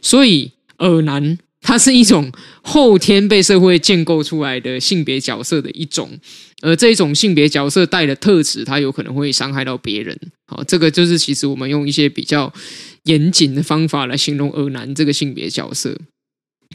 [0.00, 0.52] 所以。
[0.80, 2.30] 恶男，它是一种
[2.62, 6.08] 后天被社会建构出来的性别角色的一种，
[6.62, 10.16] 而这种性别角色带的特质，它有可能会伤害到别人。
[10.46, 12.52] 好，这个就是其实我们用一些比较
[13.04, 15.98] 严谨的方法来形容恶男这个性别角色。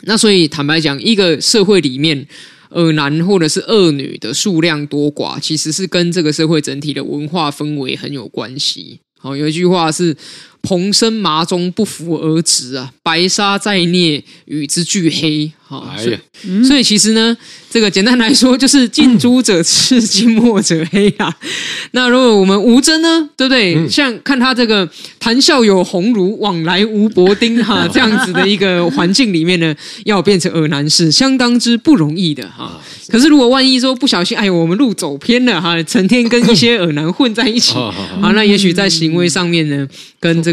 [0.04, 2.28] 那所以坦白讲，一个社会里面
[2.72, 9.00] 恶男或者是恶女的数量多寡，其实是跟这个社会整体的文化氛围很有关系。
[9.18, 10.16] 好，有一句话是。
[10.64, 12.92] 蓬生麻中，不服而直啊！
[13.04, 15.52] 白沙在涅，与之俱黑。
[15.66, 17.36] 好，所以，嗯、所以其实呢，
[17.70, 21.36] 这个简单来说，就是近朱者赤，近墨者黑啊。
[21.92, 23.76] 那如果我们吴峥呢，对不对？
[23.76, 24.88] 嗯、像看他这个
[25.20, 32.80] 谈笑有鸿儒，往来无薄丁哈， 这样子的一个环境里面呢，要变成尔南是相当之不容易的哈。
[33.08, 37.74] 可是如果万一说不小心，哎呦，我们路走偏了哈，成天跟一些尔南混在一起，
[38.22, 39.88] 啊，那也许在行为上面呢，
[40.20, 40.53] 跟这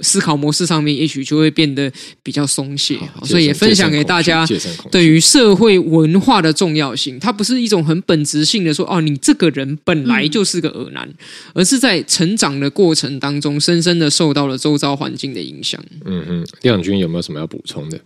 [0.00, 1.90] 思考模式上面，也许就会变得
[2.22, 2.98] 比较松懈。
[3.24, 4.46] 所以也分享给大家，
[4.90, 11.08] 对于社会文化的重要性，它不是一种很本质性的说，哦，你这个人本来就是个恶男，
[11.54, 15.82] 而是在成长的过程当中，深深的受到了周遭环境的影响。
[16.04, 18.00] 嗯嗯，亮君有没有什么要补充的？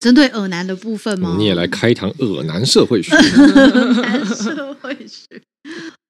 [0.00, 1.36] 针对恶男的部分吗？
[1.38, 3.14] 你也来开一堂恶男社会学。
[3.16, 5.40] 男社会学，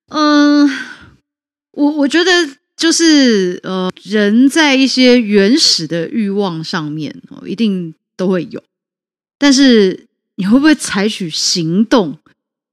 [0.09, 0.69] 嗯，
[1.73, 2.31] 我我觉得。
[2.77, 8.63] 就是呃，人在一些原始的欲望上面哦，一定都会有。
[9.39, 10.07] 但是
[10.37, 12.19] 你会不会采取行动？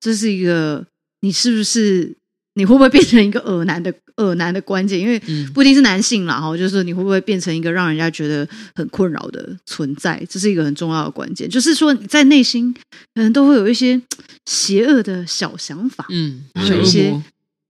[0.01, 0.85] 这是一个
[1.21, 2.13] 你是不是
[2.55, 4.99] 你会不会变成一个恶男的恶男的关键？
[4.99, 5.17] 因为
[5.53, 8.45] 不一定是男性啦，哈，就是你会不会变成一个让人家觉得
[8.75, 10.21] 很困扰的存在？
[10.29, 11.49] 这是一个很重要的关键。
[11.49, 12.73] 就是说你在内心
[13.15, 14.01] 可能都会有一些
[14.45, 17.23] 邪恶的小想法，嗯，有一些。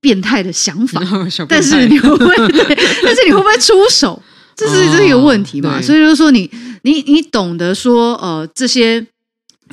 [0.04, 1.02] 变态的想法，
[1.48, 2.36] 但是你会不会？
[3.04, 4.22] 但是你会不会出手？
[4.54, 5.82] 这是这是一个问题嘛？
[5.82, 6.52] 所以就是说你，
[6.82, 9.08] 你你你懂得说，呃，这些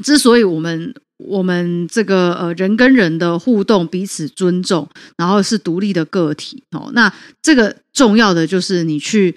[0.04, 7.12] 之所以我们我们这个呃人跟人的互动彼此尊重，然后是独立的个体哦，那
[7.42, 9.34] 这个重要的就是你去。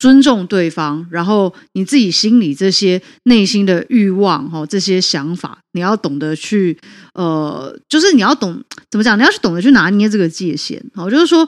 [0.00, 6.76] 尊重对方，然后你自己心里这些内心的欲望，哈，这些想法，你要懂得去，
[7.12, 11.46] 呃，就是你要懂怎么讲，你要去懂得去拿捏这个界限，好，就是说，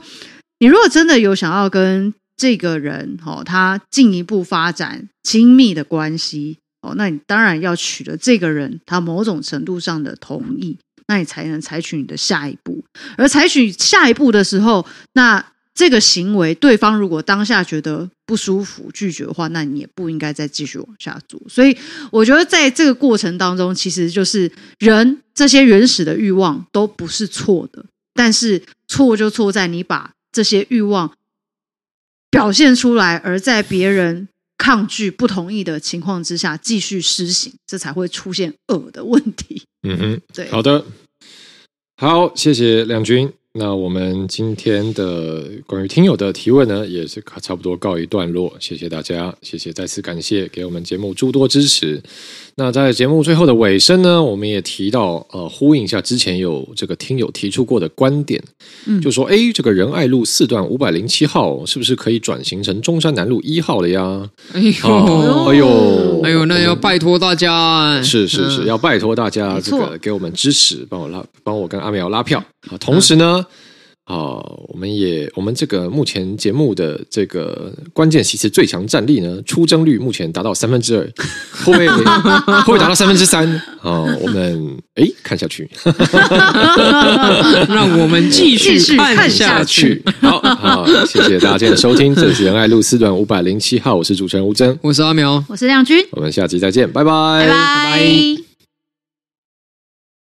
[0.59, 10.77] 你如果真的有想要跟这个人，哈，他进一步发展亲密的关系，哦，那你当然要取得这个人他某种程度上的同意，
[11.09, 12.85] 那你才能采取你的下一步，
[13.17, 14.85] 而采取下一步的时候，
[15.15, 15.43] 那。
[15.75, 21.41] 这个行为，对方如果当下觉得不舒服、拒绝的话，那你也不应该再继续往下做。
[21.49, 21.77] 所以，
[22.11, 31.12] 我觉得在这个过程当中，其实就是人这些原始的欲望都不是错的，但是错就错在你把这些欲望
[32.31, 39.62] 表现出来，而在别人抗拒、不同意的情况之下继续施行，这才会出现恶的问题。
[39.83, 40.85] 嗯哼，对，好的，
[41.97, 43.33] 好，谢谢亮军。
[43.55, 48.57] 那我们今天的关于听友的提问呢，也是差不多告一段落。
[48.59, 52.03] 谢谢大家，谢谢，再次感谢给我们节目诸多支持。
[52.55, 58.43] 那在节目最后的尾声呢，我们也提到，呃，呼应一下之前有这个听友提出过的观点，
[58.87, 64.29] 嗯，就说，哎，这个仁爱路四段五百零七号是不是可以转型成中山南路一号了呀？
[64.53, 72.39] 哎呦，哦、哎呦，哎呦，那要拜托大家，是是是，要拜托大家这个给我们支持，帮我拉，帮我跟阿苗拉票。
[72.71, 73.45] 啊，同时呢。
[74.05, 81.03] 啊，我们也我们这个目前节目的这个关键其实最强战力呢，出征率目前达到三分之二，
[81.65, 82.03] 会不会会
[82.65, 83.47] 不会达到三分之三？
[83.81, 85.71] 啊，我们哎看下去，
[87.69, 90.03] 让我们继续看下去。
[90.21, 98.52] 好，好，谢谢大家今天的收听，这里是仁爱路四段五百零七号，我是主持人吴峥，我是阿苗，我是亮君，我们下期再见，拜拜，拜拜。